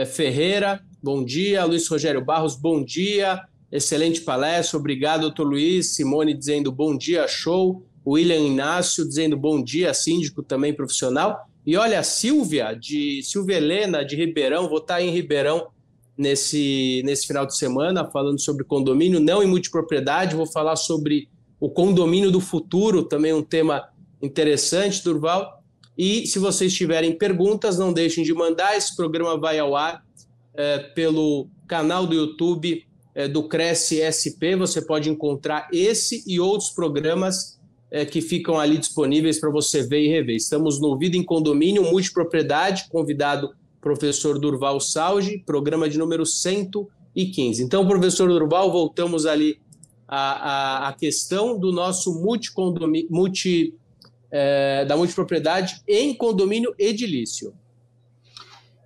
[0.06, 1.64] Ferreira, bom dia.
[1.64, 3.40] Luiz Rogério Barros, bom dia.
[3.70, 5.94] Excelente palestra, obrigado, doutor Luiz.
[5.94, 7.84] Simone dizendo bom dia, show.
[8.06, 11.46] William Inácio dizendo bom dia, síndico também profissional.
[11.66, 15.68] E olha, a Silvia, de Silvia Helena, de Ribeirão, vou estar em Ribeirão
[16.16, 21.28] nesse, nesse final de semana, falando sobre condomínio, não em multipropriedade, vou falar sobre
[21.60, 23.88] o condomínio do futuro, também um tema
[24.22, 25.57] interessante, Durval.
[25.98, 28.76] E se vocês tiverem perguntas, não deixem de mandar.
[28.76, 30.04] Esse programa vai ao ar
[30.54, 34.54] é, pelo canal do YouTube é, do Cresce SP.
[34.56, 37.58] Você pode encontrar esse e outros programas
[37.90, 40.36] é, que ficam ali disponíveis para você ver e rever.
[40.36, 47.62] Estamos no Vida em Condomínio, Multipropriedade, convidado professor Durval Salge, programa de número 115.
[47.62, 49.58] Então, professor Durval, voltamos ali
[50.06, 52.50] à, à, à questão do nosso multi,
[53.10, 53.74] multi
[54.30, 57.54] é, da multipropriedade em condomínio edilício?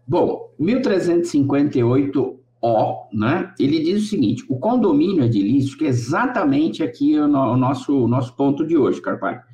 [0.06, 3.52] Bom, 1358 O, né?
[3.58, 8.04] Ele diz o seguinte: o condomínio edilício, que é exatamente aqui o, no, o nosso,
[8.04, 9.44] o nosso ponto de hoje, Carpati,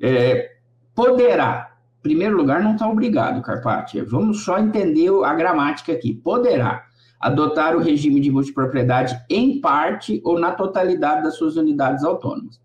[0.00, 0.52] é,
[0.94, 6.84] poderá, em primeiro lugar, não está obrigado, Carpati, vamos só entender a gramática aqui, poderá
[7.18, 12.60] adotar o regime de multipropriedade em parte ou na totalidade das suas unidades autônomas.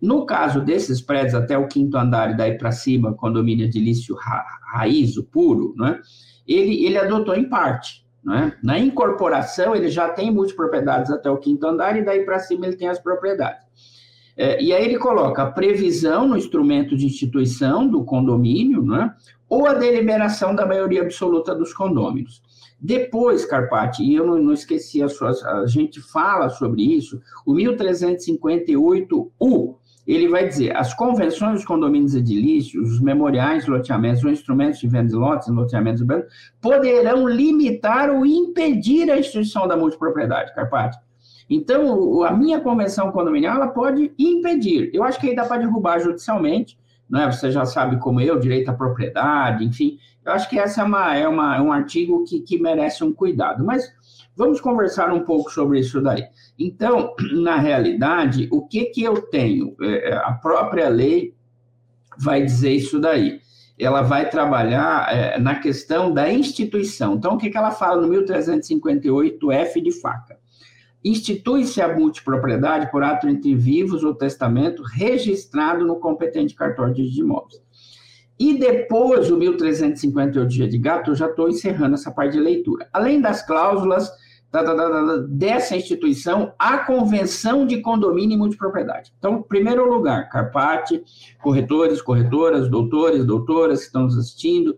[0.00, 4.44] No caso desses prédios até o quinto andar e daí para cima, condomínio edilício ra
[4.72, 6.00] raiz, o puro, né?
[6.46, 8.04] ele, ele adotou em parte.
[8.24, 8.56] Né?
[8.62, 12.76] Na incorporação, ele já tem multipropriedades até o quinto andar e daí para cima ele
[12.76, 13.68] tem as propriedades.
[14.36, 19.12] É, e aí ele coloca a previsão no instrumento de instituição do condomínio, né?
[19.48, 22.40] ou a deliberação da maioria absoluta dos condôminos.
[22.80, 27.52] Depois, Carpati, e eu não, não esqueci, a, sua, a gente fala sobre isso, o
[27.52, 34.88] 1358U ele vai dizer, as convenções dos condomínios edilícios, os memoriais, loteamentos ou instrumentos de
[34.88, 36.02] venda de lotes, loteamentos
[36.60, 40.98] poderão limitar ou impedir a instituição da multipropriedade, Carpati.
[41.48, 44.90] Então, a minha convenção condominial, ela pode impedir.
[44.94, 47.30] Eu acho que aí dá para derrubar judicialmente, né?
[47.30, 49.98] Você já sabe como eu, direito à propriedade, enfim.
[50.24, 53.12] Eu acho que essa é, uma, é, uma, é um artigo que, que merece um
[53.12, 53.64] cuidado.
[53.64, 53.92] Mas
[54.40, 56.24] vamos conversar um pouco sobre isso daí.
[56.58, 59.76] Então, na realidade, o que, que eu tenho?
[59.82, 61.34] É, é, a própria lei
[62.18, 63.40] vai dizer isso daí.
[63.78, 67.14] Ela vai trabalhar é, na questão da instituição.
[67.14, 70.38] Então, o que, que ela fala no 1358F de faca?
[71.04, 77.60] Institui-se a multipropriedade por ato entre vivos ou testamento registrado no competente cartório de imóveis.
[78.38, 82.88] E depois, o 1358 dia de gato, eu já estou encerrando essa parte de leitura.
[82.90, 84.10] Além das cláusulas
[85.28, 89.12] dessa instituição a convenção de condomínio e multipropriedade.
[89.18, 91.02] Então, primeiro lugar, Carpati,
[91.40, 94.76] corretores, corretoras, doutores, doutoras que estão nos assistindo,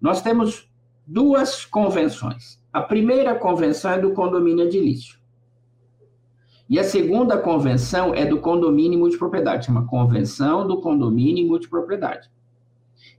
[0.00, 0.68] nós temos
[1.06, 2.62] duas convenções.
[2.72, 5.18] A primeira convenção é do condomínio edilício.
[6.68, 12.30] E a segunda convenção é do condomínio e multipropriedade, chama Convenção do Condomínio e Multipropriedade.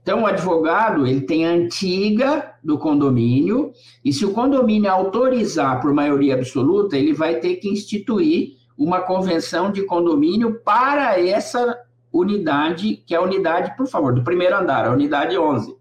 [0.06, 3.72] Então, o advogado, ele tem a antiga do condomínio,
[4.04, 9.72] e se o condomínio autorizar por maioria absoluta, ele vai ter que instituir uma convenção
[9.72, 11.76] de condomínio para essa
[12.12, 15.74] unidade, que é a unidade, por favor, do primeiro andar, a unidade 11.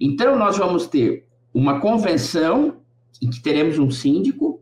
[0.00, 2.78] Então, nós vamos ter uma convenção,
[3.22, 4.60] em que teremos um síndico,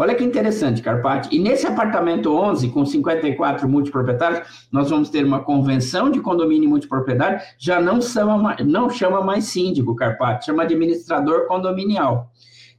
[0.00, 1.34] Olha que interessante, Carpati.
[1.34, 7.40] E nesse apartamento 11, com 54 multiproprietários, nós vamos ter uma convenção de condomínio multiproprietário,
[7.58, 12.30] já não chama, não chama mais síndico, Carpati, chama administrador condominial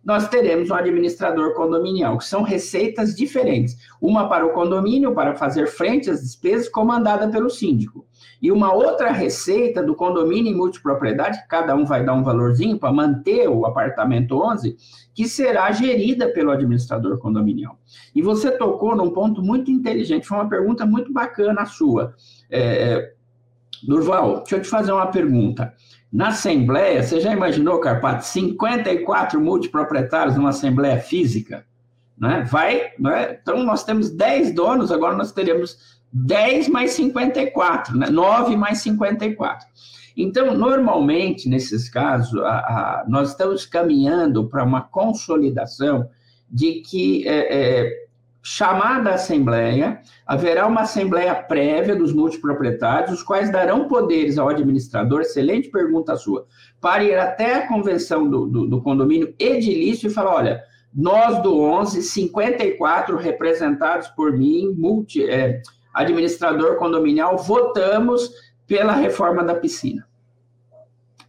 [0.03, 3.77] nós teremos um administrador condominial, que são receitas diferentes.
[4.01, 8.05] Uma para o condomínio, para fazer frente às despesas, comandada pelo síndico.
[8.41, 12.79] E uma outra receita do condomínio em multipropriedade, que cada um vai dar um valorzinho
[12.79, 14.77] para manter o apartamento 11,
[15.19, 17.77] que será gerida pelo administrador condominial.
[18.15, 22.15] E você tocou num ponto muito inteligente, foi uma pergunta muito bacana a sua.
[22.49, 23.11] É,
[23.85, 25.73] Durval, deixa eu te fazer uma pergunta.
[26.09, 31.65] Na Assembleia, você já imaginou, Carpato, 54 multiproprietários numa Assembleia física?
[32.17, 32.47] Né?
[32.49, 33.39] Vai, né?
[33.41, 38.09] Então, nós temos 10 donos, agora nós teremos 10 mais 54, né?
[38.09, 39.67] 9 mais 54.
[40.21, 46.09] Então, normalmente, nesses casos, a, a, nós estamos caminhando para uma consolidação
[46.51, 48.07] de que é, é,
[48.43, 55.69] chamada assembleia, haverá uma assembleia prévia dos multiproprietários, os quais darão poderes ao administrador, excelente
[55.69, 56.45] pergunta sua,
[56.81, 61.61] para ir até a convenção do, do, do condomínio edilício e falar, olha, nós do
[61.61, 65.61] 11, 54 representados por mim, multi, é,
[65.93, 68.29] administrador condominial, votamos
[68.67, 70.08] pela reforma da piscina.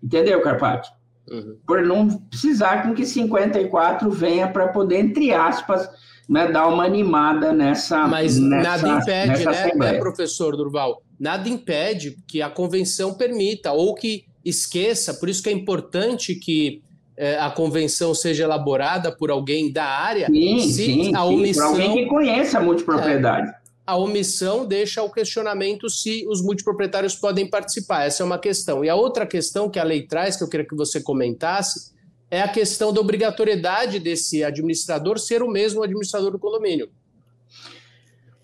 [0.02, 0.90] Entendeu, Carpati?
[1.30, 1.56] Uhum.
[1.66, 5.88] Por não precisar com que 54 venha para poder, entre aspas,
[6.28, 8.06] né, dar uma animada nessa.
[8.06, 11.02] Mas nessa, nada impede, né, né, professor Durval?
[11.18, 16.82] Nada impede que a convenção permita, ou que esqueça, por isso que é importante que
[17.16, 20.26] é, a convenção seja elaborada por alguém da área.
[20.26, 23.50] Sim, se sim, a omissão, sim, por alguém que conheça a multipropriedade.
[23.50, 23.59] É,
[23.90, 28.04] a omissão deixa o questionamento se os multiproprietários podem participar.
[28.04, 28.84] Essa é uma questão.
[28.84, 31.92] E a outra questão que a lei traz, que eu queria que você comentasse,
[32.30, 36.88] é a questão da obrigatoriedade desse administrador ser o mesmo administrador do condomínio.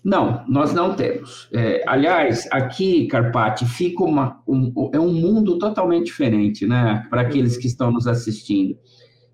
[0.03, 1.47] Não, nós não temos.
[1.53, 7.55] É, aliás, aqui, Carpati, fica uma, um, é um mundo totalmente diferente, né, para aqueles
[7.55, 8.77] que estão nos assistindo.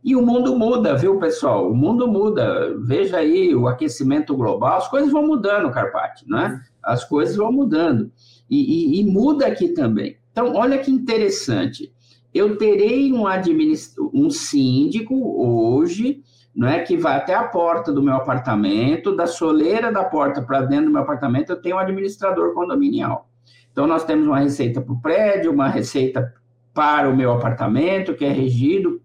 [0.03, 1.71] E o mundo muda, viu, pessoal?
[1.71, 2.75] O mundo muda.
[2.79, 6.61] Veja aí o aquecimento global, as coisas vão mudando, Carpati, né?
[6.83, 8.11] As coisas vão mudando.
[8.49, 10.17] E, e, e muda aqui também.
[10.31, 11.93] Então, olha que interessante
[12.33, 13.93] eu terei um, administ...
[14.13, 16.21] um síndico hoje,
[16.55, 20.61] não é que vai até a porta do meu apartamento, da soleira da porta para
[20.61, 23.29] dentro do meu apartamento, eu tenho um administrador condominial.
[23.71, 26.33] Então, nós temos uma receita para o prédio, uma receita
[26.73, 29.01] para o meu apartamento, que é regido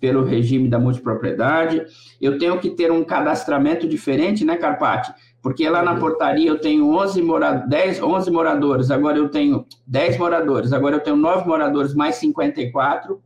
[0.00, 1.84] pelo regime da multipropriedade.
[2.20, 5.12] Eu tenho que ter um cadastramento diferente, né, Carpati?
[5.42, 6.00] Porque lá na uhum.
[6.00, 11.00] portaria eu tenho 11, mora 10, 11 moradores, agora eu tenho 10 moradores, agora eu
[11.00, 13.22] tenho 9 moradores mais 54,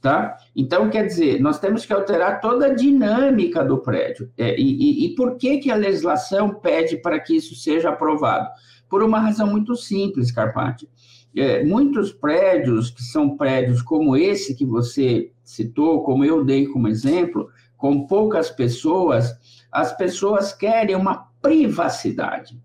[0.00, 0.36] tá?
[0.54, 4.30] Então, quer dizer, nós temos que alterar toda a dinâmica do prédio.
[4.38, 8.48] É, e, e, e por que, que a legislação pede para que isso seja aprovado?
[8.88, 10.88] Por uma razão muito simples, Carpati.
[11.36, 16.88] É, muitos prédios, que são prédios como esse que você citou, como eu dei como
[16.88, 19.34] exemplo, com poucas pessoas,
[19.72, 22.60] as pessoas querem uma privacidade.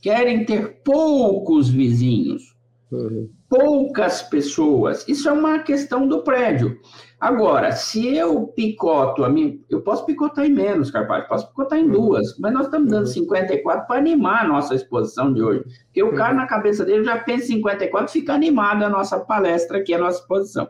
[0.00, 2.56] Querem ter poucos vizinhos,
[2.90, 3.30] uhum.
[3.48, 5.06] poucas pessoas.
[5.06, 6.76] Isso é uma questão do prédio.
[7.20, 11.84] Agora, se eu picoto a mim, eu posso picotar em menos, Carvalho, posso picotar em
[11.84, 11.92] uhum.
[11.92, 15.62] duas, mas nós estamos dando 54 para animar a nossa exposição de hoje.
[15.84, 16.40] Porque o cara, uhum.
[16.40, 20.18] na cabeça dele, já pensa em 54, fica animado a nossa palestra aqui, a nossa
[20.18, 20.68] exposição.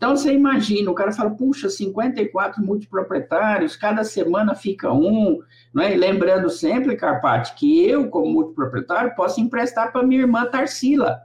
[0.00, 5.40] Então, você imagina, o cara fala, puxa, 54 multiproprietários, cada semana fica um,
[5.74, 5.92] não é?
[5.92, 11.20] E lembrando sempre, Carpati, que eu, como multiproprietário, posso emprestar para minha irmã Tarsila.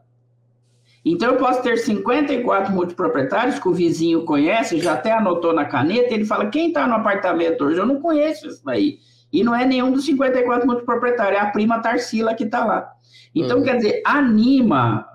[1.05, 6.13] Então, eu posso ter 54 multiproprietários que o vizinho conhece, já até anotou na caneta,
[6.13, 7.79] ele fala, quem está no apartamento hoje?
[7.79, 8.99] Eu não conheço isso daí.
[9.31, 12.91] E não é nenhum dos 54 multiproprietários, é a prima Tarsila que está lá.
[13.33, 13.63] Então, uhum.
[13.63, 15.07] quer dizer, anima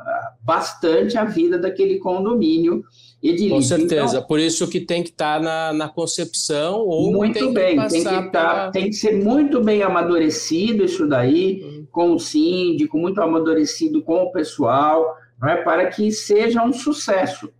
[0.42, 2.82] bastante a vida daquele condomínio
[3.22, 3.56] edilício.
[3.56, 7.52] Com certeza, então, por isso que tem que estar tá na, na concepção ou muito
[7.52, 8.70] bem, que tem que, tá, pela...
[8.70, 11.86] tem que ser muito bem amadurecido isso daí, uhum.
[11.90, 17.50] com o síndico, muito amadurecido com o pessoal, é, para que seja um sucesso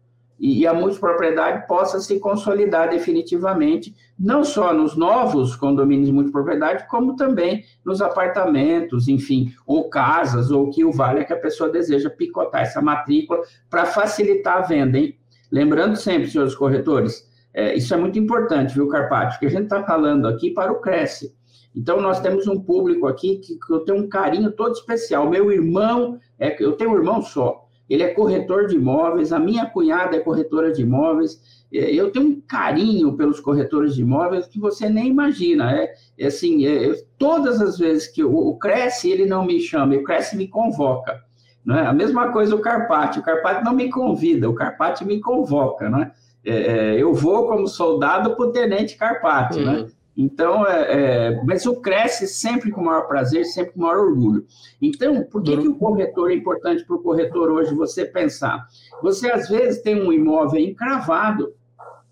[0.41, 7.15] e a multipropriedade possa se consolidar definitivamente, não só nos novos condomínios de multipropriedade, como
[7.15, 12.09] também nos apartamentos, enfim, ou casas, ou que o vale é que a pessoa deseja
[12.09, 15.15] picotar essa matrícula para facilitar a venda, hein?
[15.53, 19.39] Lembrando sempre, senhores corretores, é, isso é muito importante, viu, Carpati?
[19.39, 21.35] Que a gente está falando aqui para o Cresce.
[21.75, 25.29] Então, nós temos um público aqui que, que eu tenho um carinho todo especial.
[25.29, 27.60] Meu irmão, é, eu tenho um irmão só,
[27.91, 32.27] ele é corretor de imóveis, a minha cunhada é corretora de imóveis, é, eu tenho
[32.27, 35.73] um carinho pelos corretores de imóveis que você nem imagina.
[35.73, 39.97] É, é assim, é, todas as vezes que o, o Cresce, ele não me chama,
[39.97, 41.21] o Cresce me convoca.
[41.65, 41.87] Não é?
[41.87, 45.91] A mesma coisa o Carpati, o Carpati não me convida, o Carpati me convoca.
[45.91, 46.13] Não é?
[46.45, 49.65] É, é eu vou como soldado para o Tenente Carpati, uhum.
[49.65, 49.87] né?
[50.17, 53.99] Então, é, é, mas o cresce sempre com o maior prazer, sempre com o maior
[53.99, 54.45] orgulho.
[54.81, 58.67] Então, por que, que o corretor é importante para o corretor hoje você pensar?
[59.03, 61.55] Você, às vezes, tem um imóvel encravado,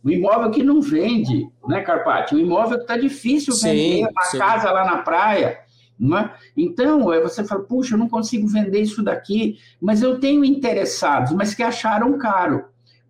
[0.05, 2.35] um imóvel que não vende, né, Carpati?
[2.35, 4.39] Um imóvel que está difícil vender, uma sim.
[4.39, 5.59] casa lá na praia.
[6.01, 6.31] É?
[6.57, 11.55] Então, você fala, puxa, eu não consigo vender isso daqui, mas eu tenho interessados, mas
[11.55, 12.65] que acharam caro.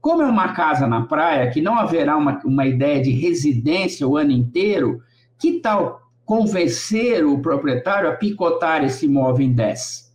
[0.09, 4.17] Como é uma casa na praia, que não haverá uma, uma ideia de residência o
[4.17, 5.03] ano inteiro,
[5.39, 10.11] que tal convencer o proprietário a picotar esse imóvel em 10?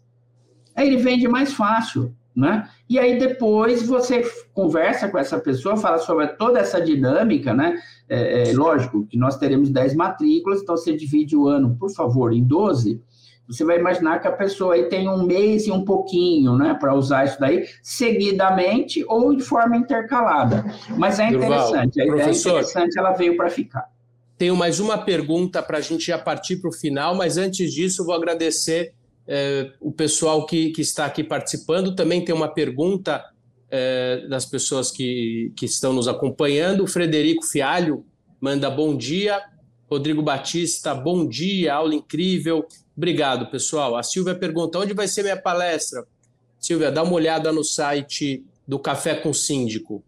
[0.75, 2.67] Aí ele vende mais fácil, né?
[2.89, 7.79] E aí depois você conversa com essa pessoa, fala sobre toda essa dinâmica, né?
[8.09, 12.33] É, é, lógico que nós teremos 10 matrículas, então você divide o ano, por favor,
[12.33, 12.99] em 12,
[13.47, 16.95] você vai imaginar que a pessoa aí tem um mês e um pouquinho, né, para
[16.95, 20.63] usar isso daí, seguidamente ou de forma intercalada.
[20.97, 23.89] Mas é interessante, Durval, a ideia é interessante, ela veio para ficar.
[24.37, 28.05] Tenho mais uma pergunta para a gente já partir para o final, mas antes disso,
[28.05, 28.93] vou agradecer
[29.27, 31.95] é, o pessoal que, que está aqui participando.
[31.95, 33.23] Também tem uma pergunta
[33.69, 36.83] é, das pessoas que, que estão nos acompanhando.
[36.83, 38.05] O Frederico Fialho
[38.41, 39.41] manda bom dia.
[39.93, 42.65] Rodrigo Batista, bom dia, aula incrível.
[42.97, 43.95] Obrigado, pessoal.
[43.95, 46.03] A Silvia pergunta: onde vai ser minha palestra?
[46.59, 50.03] Silvia, dá uma olhada no site do Café com Síndico.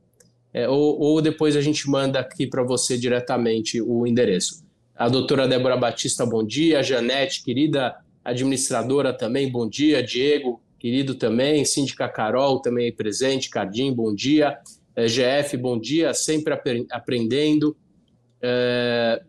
[0.52, 4.66] É, ou, ou, depois a gente manda aqui para você diretamente o endereço.
[4.96, 6.82] A doutora Débora Batista, bom dia.
[6.82, 10.02] Janete, querida administradora também, bom dia.
[10.02, 11.64] Diego, querido também.
[11.64, 13.52] Síndica Carol, também presente.
[13.52, 14.58] Cardim, bom dia.
[14.96, 16.12] É, GF, bom dia.
[16.12, 16.60] Sempre
[16.90, 17.78] aprendendo.
[18.42, 19.22] É,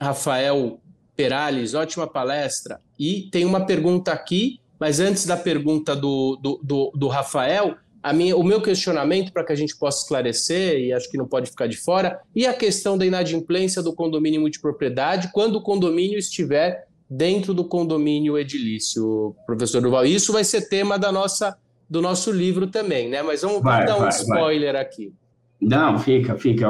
[0.00, 0.80] Rafael
[1.16, 2.80] Perales, ótima palestra.
[2.98, 8.12] E tem uma pergunta aqui, mas antes da pergunta do, do, do, do Rafael, a
[8.12, 11.50] minha, o meu questionamento para que a gente possa esclarecer, e acho que não pode
[11.50, 16.86] ficar de fora, e a questão da inadimplência do condomínio multipropriedade quando o condomínio estiver
[17.10, 20.04] dentro do condomínio edilício, professor Duval.
[20.04, 21.56] Isso vai ser tema da nossa,
[21.88, 23.22] do nosso livro também, né?
[23.22, 24.82] Mas vamos, vai, dar um vai, spoiler vai.
[24.82, 25.12] aqui.
[25.60, 26.68] Não, fica, fica.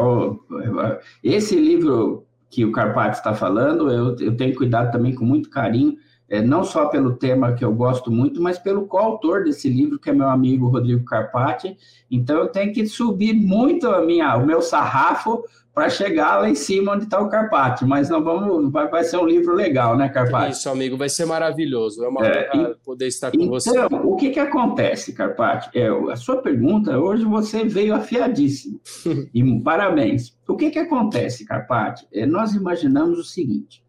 [1.23, 5.97] Esse livro que o Carpati está falando, eu, eu tenho cuidado também com muito carinho,
[6.29, 10.11] é, não só pelo tema que eu gosto muito, mas pelo coautor desse livro, que
[10.11, 11.77] é meu amigo Rodrigo Carpati.
[12.11, 15.43] Então, eu tenho que subir muito a minha, o meu sarrafo
[15.75, 17.85] para chegar lá em cima onde está o Carpati.
[17.85, 20.53] Mas não vamos, vai, vai ser um livro legal, né, Carpati?
[20.53, 22.05] Isso, amigo, vai ser maravilhoso.
[22.05, 23.71] É uma é, honra poder estar com então, você.
[23.71, 25.71] Então, o que, que acontece, Carpati?
[25.73, 28.81] É, a sua pergunta, hoje você veio afiadíssimo.
[29.33, 30.37] e parabéns.
[30.47, 32.07] O que, que acontece, Carpati?
[32.13, 33.83] É, nós imaginamos o seguinte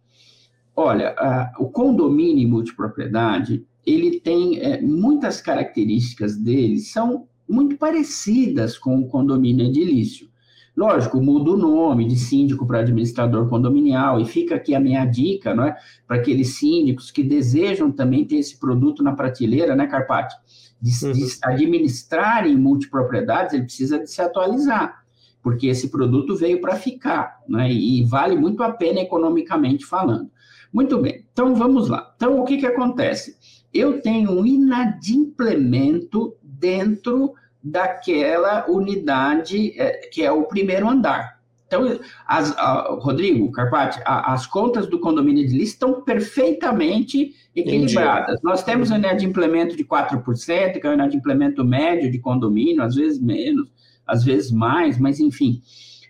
[0.81, 1.13] Olha,
[1.59, 9.65] o condomínio multipropriedade, ele tem é, muitas características dele, são muito parecidas com o condomínio
[9.65, 10.29] edilício.
[10.77, 15.53] Lógico, muda o nome de síndico para administrador condominial, e fica aqui a minha dica,
[15.53, 15.75] não é?
[16.07, 20.33] Para aqueles síndicos que desejam também ter esse produto na prateleira, né, Carpati?
[20.81, 21.11] De, uhum.
[21.11, 25.03] de administrarem multipropriedades, ele precisa de se atualizar,
[25.43, 27.69] porque esse produto veio para ficar, né?
[27.69, 30.31] E vale muito a pena economicamente falando.
[30.71, 32.13] Muito bem, então vamos lá.
[32.15, 33.35] Então, o que, que acontece?
[33.73, 41.39] Eu tenho um inadimplemento dentro daquela unidade é, que é o primeiro andar.
[41.69, 48.35] Então, as, a, Rodrigo, Carpati, a, as contas do condomínio de lista estão perfeitamente equilibradas.
[48.35, 48.43] Entendi.
[48.43, 53.21] Nós temos um inadimplemento de 4%, que é um inadimplemento médio de condomínio, às vezes
[53.21, 53.69] menos,
[54.05, 55.61] às vezes mais, mas enfim.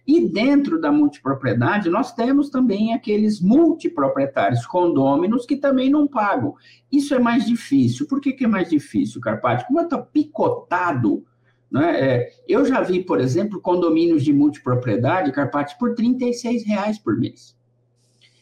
[0.10, 6.55] E dentro da multipropriedade, nós temos também aqueles multiproprietários condôminos que também não pagam.
[6.91, 8.07] Isso é mais difícil.
[8.07, 9.68] Por que, que é mais difícil, Carpati?
[9.68, 11.24] Como está picotado,
[11.72, 11.99] né?
[11.99, 16.18] É, eu já vi, por exemplo, condomínios de multipropriedade, Carpati, por R$
[16.66, 17.55] reais por mês.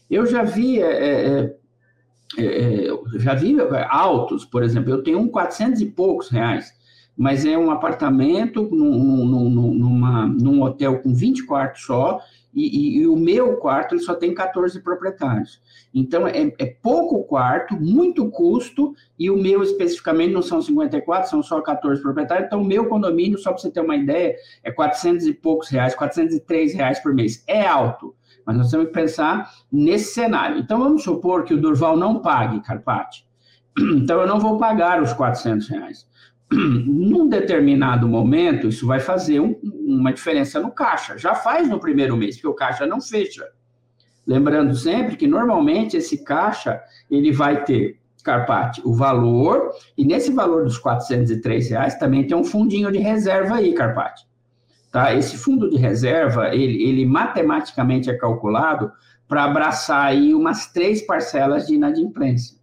[0.09, 1.55] Eu já vi, é, é,
[2.37, 3.57] é, é já vi
[3.89, 6.76] altos, por exemplo, eu tenho um 400 e poucos reais
[7.17, 12.21] mas é um apartamento num, num, numa, num hotel com 20 quartos só,
[12.53, 15.61] e, e, e, o meu quarto ele só tem 14 proprietários.
[15.93, 21.43] Então, é, é, pouco quarto, muito custo, e o meu especificamente não são 54, são
[21.43, 22.47] só 14 proprietários.
[22.47, 25.93] Então, o meu condomínio, só para você ter uma ideia, é 400 e poucos reais,
[25.93, 27.43] 403 reais por mês.
[27.47, 28.15] É alto,
[28.45, 30.57] mas nós temos que pensar nesse cenário.
[30.57, 33.25] Então, vamos supor que o Durval não pague, Carpati.
[33.79, 36.07] Então, eu não vou pagar os 400 reais.
[36.51, 41.17] num determinado momento, isso vai fazer um, uma diferença no caixa.
[41.17, 43.45] Já faz no primeiro mês, porque o caixa não fecha.
[44.25, 50.65] Lembrando sempre que normalmente esse caixa ele vai ter Carpati, o valor, e nesse valor
[50.65, 54.27] dos 403 reais também tem um fundinho de reserva aí, Carpati.
[54.91, 55.13] Tá?
[55.13, 58.91] Esse fundo de reserva, ele, ele matematicamente é calculado
[59.29, 62.56] para abraçar aí umas três parcelas de inadimplência.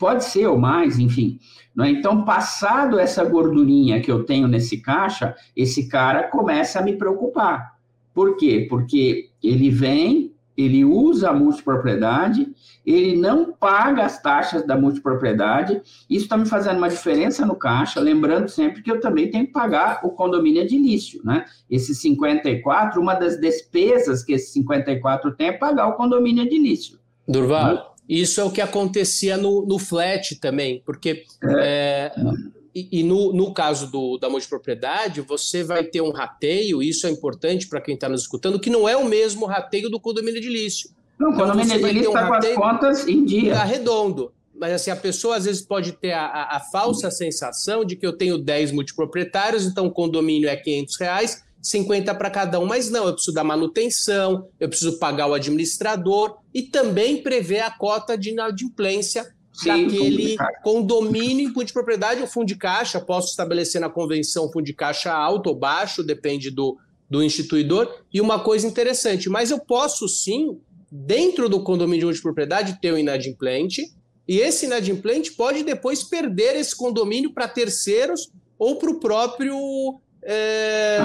[0.00, 1.38] Pode ser ou mais, enfim.
[1.76, 1.90] Né?
[1.90, 7.74] Então, passado essa gordurinha que eu tenho nesse caixa, esse cara começa a me preocupar.
[8.14, 8.66] Por quê?
[8.68, 12.48] Porque ele vem, ele usa a multipropriedade,
[12.84, 18.00] ele não paga as taxas da multipropriedade, isso está me fazendo uma diferença no caixa,
[18.00, 21.44] lembrando sempre que eu também tenho que pagar o condomínio edilício, né?
[21.68, 26.98] Esse 54, uma das despesas que esse 54 tem é pagar o condomínio edilício.
[27.28, 27.89] Durval?
[28.18, 31.24] Isso é o que acontecia no, no flat também, porque...
[31.44, 32.12] É.
[32.16, 37.04] É, e, e no, no, caso do, da multipropriedade, você vai ter um rateio, isso
[37.06, 40.38] é importante para quem está nos escutando, que não é o mesmo rateio do condomínio
[40.38, 40.90] edilício.
[41.18, 43.52] Não, então, quando o ele está um com as contas em dia.
[43.52, 44.32] Está redondo.
[44.54, 48.06] Mas assim, a pessoa às vezes pode ter a, a, a, falsa sensação de que
[48.06, 52.66] eu tenho 10 multiproprietários, então o condomínio é 500 reais, 50 para cada um.
[52.66, 57.70] Mas não, eu preciso da manutenção, eu preciso pagar o administrador e também prever a
[57.70, 63.80] cota de inadimplência Sim, daquele condomínio em de propriedade, o fundo de caixa, posso estabelecer
[63.80, 68.02] na convenção fundo de caixa alto ou baixo, depende do, do instituidor.
[68.12, 70.58] E uma coisa interessante, mas eu posso sim
[70.90, 73.82] dentro do condomínio de multipropriedade ter um inadimplente,
[74.26, 80.00] e esse inadimplente pode depois perder esse condomínio para terceiros ou para o próprio.
[80.22, 80.98] É,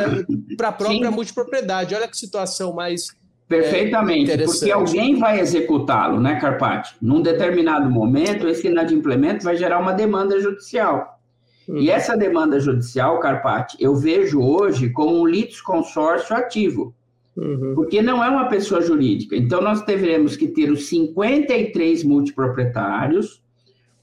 [0.57, 1.15] para a própria Sim.
[1.15, 1.95] multipropriedade.
[1.95, 3.07] Olha que situação mais.
[3.47, 6.95] Perfeitamente, é, porque alguém vai executá-lo, né, Carpati?
[6.99, 11.19] Num determinado momento, esse inadimplemento vai gerar uma demanda judicial.
[11.67, 11.77] Uhum.
[11.77, 16.93] E essa demanda judicial, Carpati, eu vejo hoje como um litisconsórcio ativo.
[17.35, 17.73] Uhum.
[17.75, 19.35] Porque não é uma pessoa jurídica.
[19.35, 23.43] Então, nós teremos que ter os 53 multiproprietários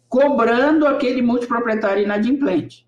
[0.08, 2.86] cobrando aquele multiproprietário inadimplente.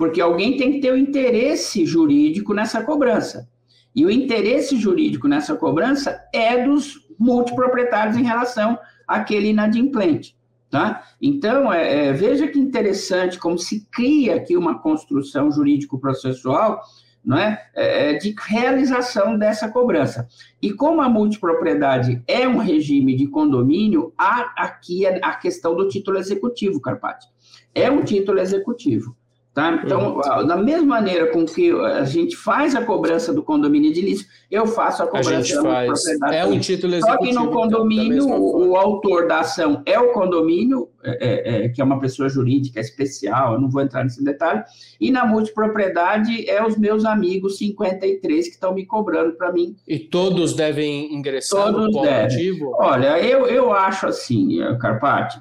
[0.00, 3.46] Porque alguém tem que ter o interesse jurídico nessa cobrança.
[3.94, 10.34] E o interesse jurídico nessa cobrança é dos multiproprietários em relação àquele inadimplente.
[10.70, 11.04] Tá?
[11.20, 16.80] Então, é, é, veja que interessante como se cria aqui uma construção jurídico-processual
[17.22, 17.62] não é?
[17.74, 18.14] é?
[18.14, 20.26] de realização dessa cobrança.
[20.62, 26.16] E como a multipropriedade é um regime de condomínio, há aqui a questão do título
[26.16, 27.26] executivo, Carpati.
[27.74, 29.14] É um título executivo.
[29.52, 29.82] Tá?
[29.84, 30.46] Então, uhum.
[30.46, 35.02] da mesma maneira com que a gente faz a cobrança do condomínio edilício, eu faço
[35.02, 35.86] a cobrança a gente da faz.
[35.88, 36.36] propriedade.
[36.36, 37.18] É um título executivo.
[37.18, 41.64] Só que no então, condomínio, então, o, autor da ação é o condomínio, é, é,
[41.64, 44.62] é, que é uma pessoa jurídica especial, eu não vou entrar nesse detalhe,
[45.00, 49.74] e na multipropriedade é os meus amigos 53 que estão me cobrando para mim.
[49.86, 52.60] E todos devem ingressar todos no devem.
[52.78, 55.40] Olha, eu, eu acho assim, Carpati,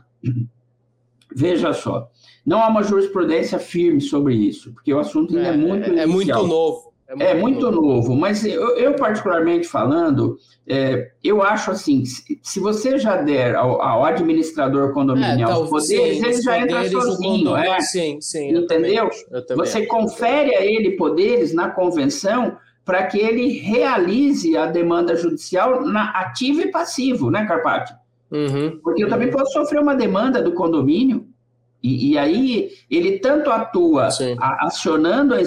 [1.36, 2.10] veja só,
[2.46, 6.00] não há uma jurisprudência firme sobre isso, porque o assunto ainda é, é muito É,
[6.00, 6.90] é muito novo.
[7.08, 7.82] É muito, é muito novo.
[7.82, 8.16] novo.
[8.16, 10.38] mas eu, eu particularmente falando,
[10.68, 15.70] é, eu acho assim, se, se, você já der ao, ao administrador condominial é, os
[15.72, 17.82] poderes, sim, ele já entra sozinho, é?
[17.82, 18.56] Sim, sim.
[18.56, 19.10] Entendeu?
[19.56, 26.12] você confere a ele poderes na convenção para que ele realize a demanda judicial na
[26.12, 27.94] ativo e passivo, né, Carpati?
[28.32, 31.28] Uhum, Porque eu também posso sofrer uma demanda do condomínio
[31.82, 35.38] e, e, aí ele tanto atua a, acionando a,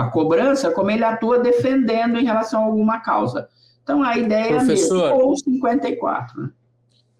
[0.00, 3.48] a, cobrança, como ele atua defendendo em relação a alguma causa.
[3.82, 6.42] Então a ideia Professor, é mesmo, ou 54.
[6.42, 6.50] Né?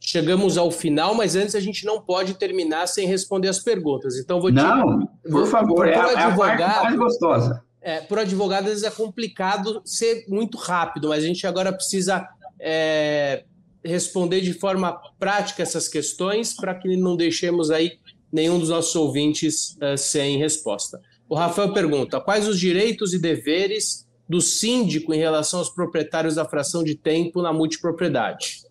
[0.00, 4.16] Chegamos ao final, mas antes a gente não pode terminar sem responder as perguntas.
[4.16, 7.62] Então vou te, Não, por favor, é, a, advogado, é a parte mais gostosa.
[7.80, 12.28] É, por advogado, às vezes é complicado ser muito rápido, mas a gente agora precisa
[12.58, 13.44] é,
[13.84, 17.92] responder de forma prática essas questões para que não deixemos aí
[18.32, 21.00] nenhum dos nossos ouvintes uh, sem resposta.
[21.28, 26.44] O Rafael pergunta: quais os direitos e deveres do síndico em relação aos proprietários da
[26.44, 28.62] fração de tempo na multipropriedade?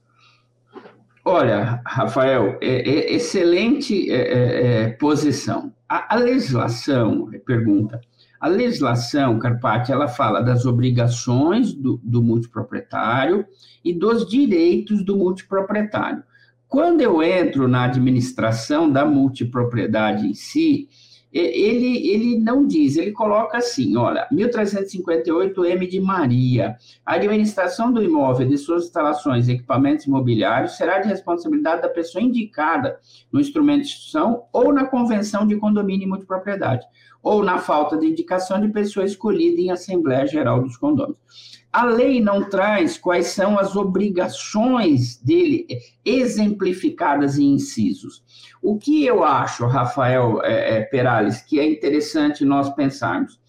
[1.24, 5.72] Olha, Rafael, é, é excelente é, é, é posição.
[5.88, 8.02] A, a, legislação, pergunta,
[8.40, 13.46] a legislação, Carpati, ela fala das obrigações do, do multiproprietário
[13.86, 16.24] e dos direitos do multiproprietário.
[16.72, 20.88] Quando eu entro na administração da multipropriedade em si,
[21.30, 28.02] ele, ele não diz, ele coloca assim, olha, 1358 M de Maria, a administração do
[28.02, 32.98] imóvel, de suas instalações e equipamentos imobiliários será de responsabilidade da pessoa indicada
[33.30, 36.86] no instrumento de instituição ou na convenção de condomínio e multipropriedade,
[37.22, 41.20] ou na falta de indicação de pessoa escolhida em Assembleia Geral dos Condôminos.
[41.72, 45.66] A lei não traz quais são as obrigações dele
[46.04, 48.22] exemplificadas em incisos.
[48.62, 53.40] O que eu acho, Rafael é, é, Perales, que é interessante nós pensarmos,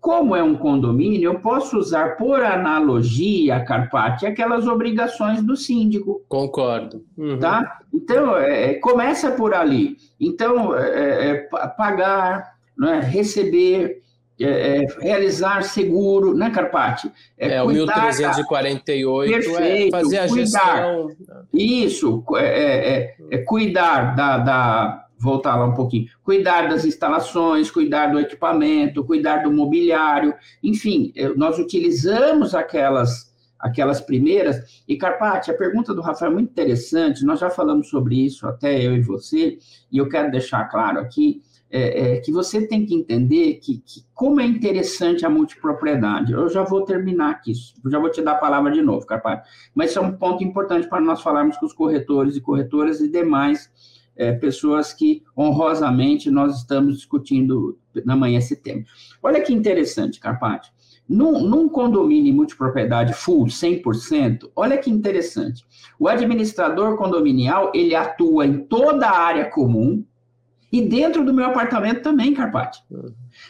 [0.00, 6.22] como é um condomínio, eu posso usar por analogia, Carpati, aquelas obrigações do síndico.
[6.28, 7.04] Concordo.
[7.18, 7.38] Uhum.
[7.38, 7.80] Tá?
[7.92, 9.96] Então, é, é começa por ali.
[10.20, 11.34] Então, é, é
[11.76, 14.00] pagar, né, receber,
[14.40, 17.10] é, é, realizar seguro, né, Carpati?
[17.38, 21.16] É, é o 1348 é perfeito, é fazer a cuidar, gestão.
[21.54, 26.06] Isso, é, é, é, cuidar da, da, Voltar lá um pouquinho.
[26.22, 34.82] Cuidar das instalações, cuidar do equipamento, cuidar do mobiliário, enfim, nós utilizamos aquelas aquelas primeiras.
[34.86, 38.86] E, Carpati, a pergunta do Rafael é muito interessante, nós já falamos sobre isso, até
[38.86, 39.58] eu e você,
[39.90, 41.42] e eu quero deixar claro aqui
[41.76, 46.32] é, é, que você tem que entender que, que, como é interessante a multipropriedade.
[46.32, 47.52] Eu já vou terminar aqui,
[47.86, 49.42] já vou te dar a palavra de novo, capaz.
[49.74, 53.10] Mas isso é um ponto importante para nós falarmos com os corretores e corretoras e
[53.10, 53.70] demais
[54.16, 58.82] é, pessoas que honrosamente nós estamos discutindo na manhã esse tema.
[59.22, 60.72] Olha que interessante, Carpati.
[61.06, 65.62] Num, num, condomínio multipropriedade full, 100%, olha que interessante.
[66.00, 70.02] O administrador condominial, ele atua em toda a área comum,
[70.70, 72.82] e dentro do meu apartamento também, Carpati.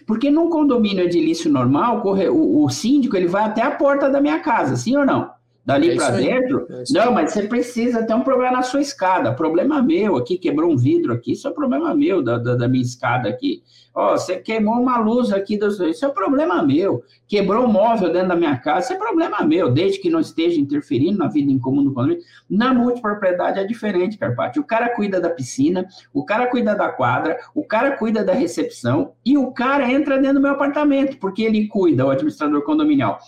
[0.07, 4.41] Porque num condomínio edilício normal, o, o síndico ele vai até a porta da minha
[4.41, 5.31] casa, sim ou não?
[5.67, 6.67] Dali é para dentro?
[6.71, 9.35] É não, mas você precisa ter um problema na sua escada.
[9.35, 12.85] Problema meu aqui, quebrou um vidro aqui, isso é problema meu da, da, da minha
[12.85, 13.65] escada aqui.
[13.93, 15.69] Ó, oh, você queimou uma luz aqui, do...
[15.89, 17.03] isso é problema meu.
[17.27, 20.61] Quebrou um móvel dentro da minha casa, isso é problema meu, desde que não esteja
[20.61, 22.23] interferindo na vida em comum do condomínio.
[22.49, 24.61] Na multipropriedade é diferente, Carpati.
[24.61, 29.13] O cara cuida da piscina, o cara cuida da quadra, o cara cuida da recepção
[29.25, 33.19] e o cara entra dentro do meu apartamento, porque ele cuida, o administrador condominial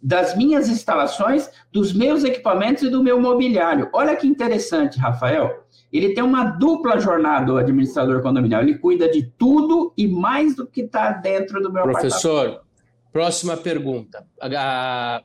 [0.00, 3.88] das minhas instalações, dos meus equipamentos e do meu mobiliário.
[3.92, 5.64] Olha que interessante, Rafael.
[5.92, 8.62] Ele tem uma dupla jornada, o administrador condominial.
[8.62, 12.66] Ele cuida de tudo e mais do que está dentro do meu Professor, apartamento.
[13.12, 14.24] próxima pergunta.
[14.40, 15.22] A,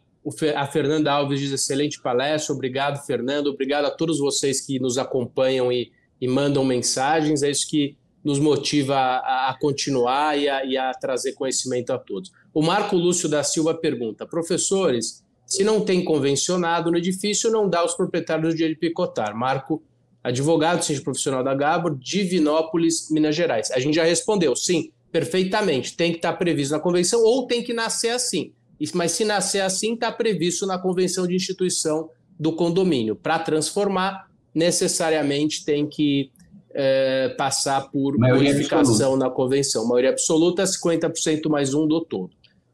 [0.56, 2.56] a Fernanda Alves diz: excelente palestra.
[2.56, 3.48] Obrigado, Fernando.
[3.48, 7.44] Obrigado a todos vocês que nos acompanham e, e mandam mensagens.
[7.44, 12.00] É isso que nos motiva a, a continuar e a, e a trazer conhecimento a
[12.00, 12.32] todos.
[12.54, 17.80] O Marco Lúcio da Silva pergunta: professores, se não tem convencionado no edifício, não dá
[17.80, 19.36] aos proprietários o dia de picotar.
[19.36, 19.82] Marco,
[20.24, 23.72] advogado, seja profissional da Gabor, Divinópolis, Minas Gerais.
[23.72, 25.96] A gente já respondeu, sim, perfeitamente.
[25.96, 28.52] Tem que estar previsto na convenção ou tem que nascer assim.
[28.94, 33.16] Mas se nascer assim, está previsto na convenção de instituição do condomínio.
[33.16, 36.32] Para transformar, necessariamente tem que
[36.74, 39.26] é, passar por maioria modificação absoluta.
[39.26, 39.88] na convenção.
[39.88, 42.32] Maioria absoluta, 50% mais um do todo.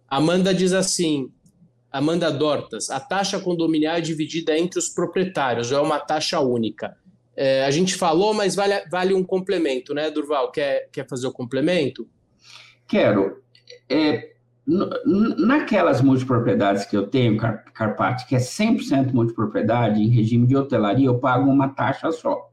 [0.09, 1.31] Amanda diz assim:
[1.91, 6.97] Amanda Dortas, a taxa condominial é dividida entre os proprietários, é uma taxa única.
[7.35, 10.51] É, a gente falou, mas vale, vale um complemento, né, Durval?
[10.51, 12.07] Quer, quer fazer o complemento?
[12.87, 13.41] Quero.
[13.89, 14.33] É,
[15.37, 21.17] naquelas multipropriedades que eu tenho, Carpati, que é 100% multipropriedade, em regime de hotelaria, eu
[21.17, 22.49] pago uma taxa só.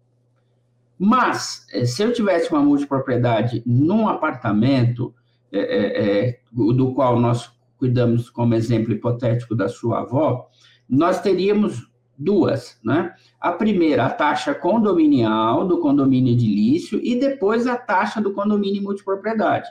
[0.99, 5.15] Mas, eh, se eu tivesse uma multipropriedade num apartamento,
[5.53, 6.41] é, é,
[6.73, 10.49] do qual nós cuidamos como exemplo hipotético da sua avó,
[10.89, 13.13] nós teríamos duas, né?
[13.39, 19.69] A primeira, a taxa condominial do condomínio edilício e depois a taxa do condomínio multipropriedade.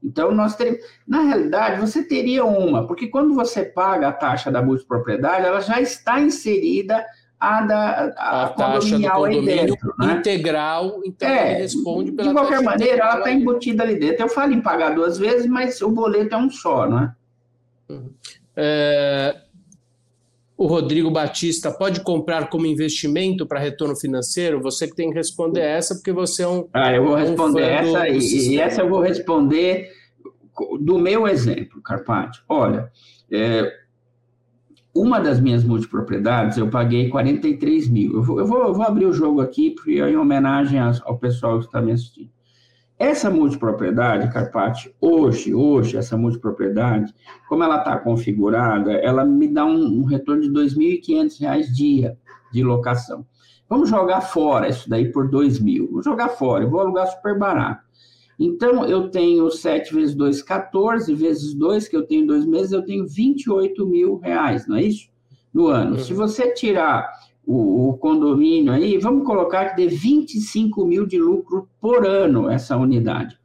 [0.00, 0.80] Então, nós teríamos...
[1.06, 5.80] Na realidade, você teria uma, porque quando você paga a taxa da multipropriedade, ela já
[5.80, 7.04] está inserida
[7.40, 10.14] a da a, a taxa do condomínio dentro, né?
[10.14, 14.24] integral, então é, ele responde pela De qualquer maneira, ela está embutida ali dentro.
[14.24, 17.14] Eu falo em pagar duas vezes, mas o boleto é um só, né?
[17.88, 18.10] Uhum.
[18.56, 19.36] É,
[20.56, 24.60] o Rodrigo Batista pode comprar como investimento para retorno financeiro?
[24.60, 26.68] Você que tem que responder essa, porque você é um.
[26.72, 29.92] Ah, eu vou responder um essa, do, e, e, essa eu vou responder
[30.80, 32.42] do meu exemplo, Carpati.
[32.48, 32.90] Olha,
[33.30, 33.72] é,
[34.94, 38.14] uma das minhas multipropriedades, eu paguei 43 mil.
[38.14, 41.66] Eu vou, eu vou, eu vou abrir o jogo aqui em homenagem ao pessoal que
[41.66, 42.30] está me assistindo.
[42.98, 47.14] Essa multipropriedade, Carpati, hoje, hoje, essa multipropriedade,
[47.48, 52.18] como ela está configurada, ela me dá um, um retorno de R$ 2.500 dia
[52.52, 53.24] de locação.
[53.68, 55.88] Vamos jogar fora isso daí por R$ mil.
[55.92, 57.87] Vou jogar fora, eu vou alugar super barato.
[58.38, 62.84] Então, eu tenho 7 vezes 2, 14, vezes 2, que eu tenho dois meses, eu
[62.84, 65.08] tenho 28 mil reais, não é isso?
[65.52, 65.92] No ano.
[65.92, 65.98] Uhum.
[65.98, 67.10] Se você tirar
[67.44, 72.76] o, o, condomínio aí, vamos colocar que dê 25 mil de lucro por ano essa
[72.76, 73.36] unidade.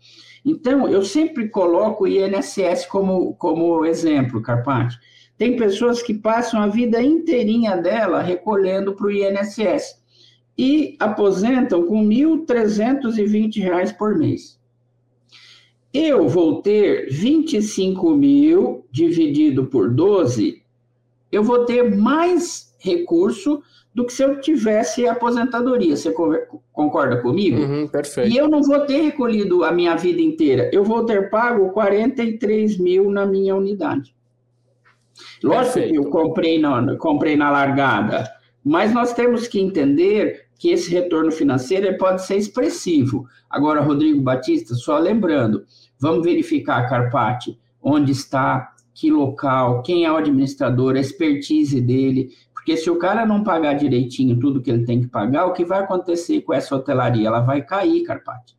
[0.45, 4.99] Então, eu sempre coloco o INSS como, como exemplo, Carpati.
[5.37, 10.03] Tem pessoas que passam a vida inteirinha dela recolhendo para o INSS
[10.55, 14.61] e aposentam com R$ 1.320 por mês.
[15.93, 20.63] Eu vou ter 25 mil dividido por 12,
[21.31, 23.61] eu vou ter mais recurso
[23.93, 25.95] do que se eu tivesse aposentadoria.
[25.95, 26.11] Você
[26.71, 27.61] concorda comigo?
[27.61, 28.33] Uhum, perfeito.
[28.33, 30.69] E eu não vou ter recolhido a minha vida inteira.
[30.73, 34.15] Eu vou ter pago 43 mil na minha unidade.
[35.43, 35.91] Lógico perfeito.
[35.91, 38.31] que eu comprei na, comprei na largada,
[38.63, 43.27] mas nós temos que entender que esse retorno financeiro pode ser expressivo.
[43.49, 45.65] Agora, Rodrigo Batista, só lembrando,
[45.99, 52.77] vamos verificar, Carpati, onde está, que local, quem é o administrador, a expertise dele, porque
[52.77, 55.81] se o cara não pagar direitinho tudo que ele tem que pagar, o que vai
[55.81, 57.27] acontecer com essa hotelaria?
[57.27, 58.55] Ela vai cair, Carpati.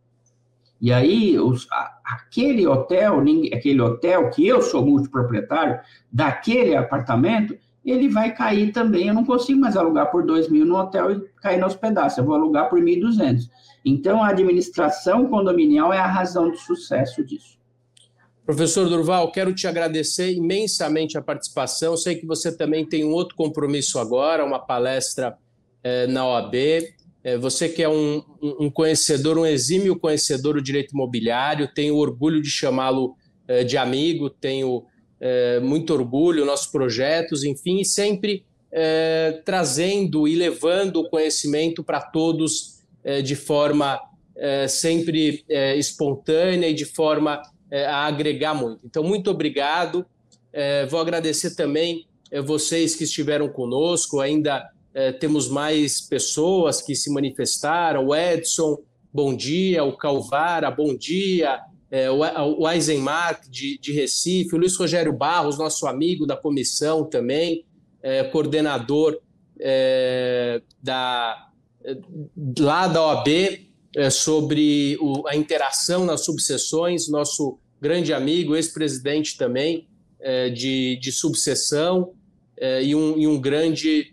[0.78, 1.66] E aí, os,
[2.04, 3.22] aquele hotel,
[3.54, 5.80] aquele hotel que eu sou multiproprietário,
[6.12, 7.56] daquele apartamento,
[7.90, 9.08] ele vai cair também.
[9.08, 12.24] Eu não consigo mais alugar por 2 mil no hotel e cair nos pedaços, eu
[12.24, 13.48] vou alugar por 1.200.
[13.84, 17.58] Então, a administração condominial é a razão de sucesso disso.
[18.46, 21.96] Professor Durval, quero te agradecer imensamente a participação.
[21.96, 25.36] Sei que você também tem um outro compromisso agora, uma palestra
[25.82, 26.54] eh, na OAB.
[26.54, 32.42] Eh, você que é um, um, conhecedor, um exímio conhecedor do direito imobiliário, tenho orgulho
[32.42, 33.16] de chamá-lo
[33.48, 34.84] eh, de amigo, tenho
[35.24, 41.98] é, muito orgulho, nossos projetos, enfim, e sempre é, trazendo e levando o conhecimento para
[41.98, 43.98] todos é, de forma
[44.36, 48.80] é, sempre é, espontânea e de forma é, a agregar muito.
[48.84, 50.04] Então, muito obrigado.
[50.90, 52.06] vou agradecer também
[52.44, 54.70] vocês que estiveram conosco, ainda
[55.18, 58.78] temos mais pessoas que se manifestaram, o Edson,
[59.12, 61.60] bom dia, o Calvara, bom dia,
[61.90, 67.64] é, o Eisenmark de, de, Recife, o Luiz Rogério Barros, nosso amigo da comissão também,
[68.02, 69.18] é, coordenador
[69.60, 71.50] é, da,
[72.58, 73.28] lá da OAB,
[73.96, 79.86] é, sobre o, a interação nas subseções, nosso grande amigo, ex-presidente também
[80.20, 82.12] é, de, de subseção
[82.56, 84.12] é, e um, e, um, grande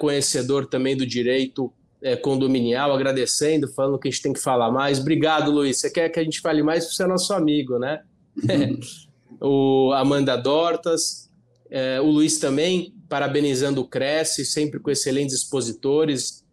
[0.00, 1.72] conhecedor também do direito
[2.04, 5.00] é, condominial, agradecendo, falando que a gente tem que falar mais.
[5.00, 5.78] Obrigado, Luiz.
[5.78, 8.02] Você quer que a gente fale mais porque você é nosso amigo, né?
[9.40, 11.30] o Amanda Dortas,
[11.70, 16.44] é, o Luiz também, parabenizando o Cresce, sempre com excelentes expositores.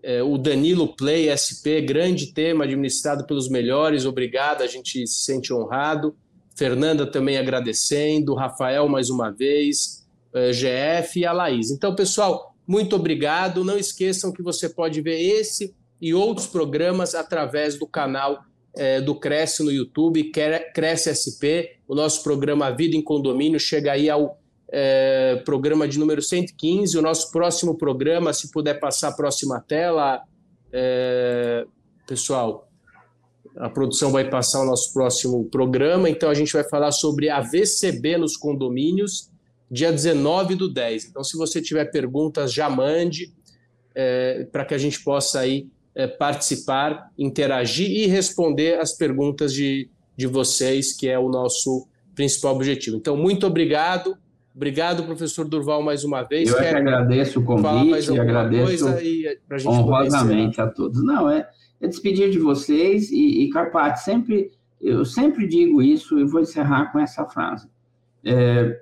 [0.00, 5.52] É, o Danilo Play SP, grande tema, administrado pelos melhores, obrigado, a gente se sente
[5.52, 6.14] honrado.
[6.54, 11.72] Fernanda também agradecendo, Rafael mais uma vez, é, GF e a Laís.
[11.72, 13.64] Então, pessoal, muito obrigado.
[13.64, 18.44] Não esqueçam que você pode ver esse e outros programas através do canal
[18.76, 20.30] é, do Cresce no YouTube,
[20.72, 21.82] Cresce SP.
[21.88, 24.38] O nosso programa Vida em Condomínio chega aí ao
[24.70, 26.96] é, programa de número 115.
[26.96, 30.22] O nosso próximo programa, se puder passar a próxima tela,
[30.72, 31.64] é,
[32.06, 32.68] pessoal,
[33.56, 36.08] a produção vai passar o nosso próximo programa.
[36.08, 39.28] Então, a gente vai falar sobre a VCB nos condomínios
[39.70, 41.06] dia 19 do 10.
[41.06, 43.32] Então, se você tiver perguntas, já mande
[43.94, 49.88] é, para que a gente possa aí é, participar, interagir e responder as perguntas de,
[50.16, 52.96] de vocês, que é o nosso principal objetivo.
[52.96, 54.16] Então, muito obrigado.
[54.54, 56.50] Obrigado, professor Durval, mais uma vez.
[56.50, 61.02] Eu é que agradeço o convite e agradeço e honrosamente a todos.
[61.04, 61.48] Não, é,
[61.80, 64.50] é despedir de vocês e, e Carpati, sempre,
[64.80, 67.68] eu sempre digo isso e vou encerrar com essa frase.
[68.24, 68.80] É,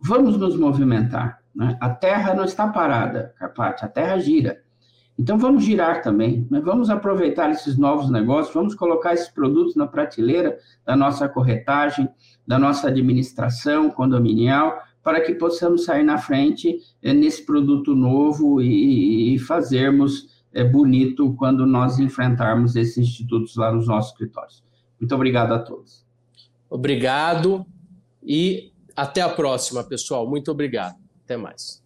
[0.00, 1.40] vamos nos movimentar.
[1.54, 1.76] Né?
[1.80, 4.62] A Terra não está parada, Carpati, a Terra gira.
[5.18, 6.60] Então vamos girar também, né?
[6.60, 12.06] vamos aproveitar esses novos negócios, vamos colocar esses produtos na prateleira da nossa corretagem,
[12.46, 19.34] da nossa administração condominial, para que possamos sair na frente é, nesse produto novo e,
[19.34, 24.64] e fazermos é, bonito quando nós enfrentarmos esses institutos lá nos nossos escritórios.
[25.00, 26.04] Muito obrigado a todos.
[26.68, 27.64] Obrigado
[28.22, 30.28] e até a próxima, pessoal.
[30.28, 30.96] Muito obrigado.
[31.24, 31.85] Até mais.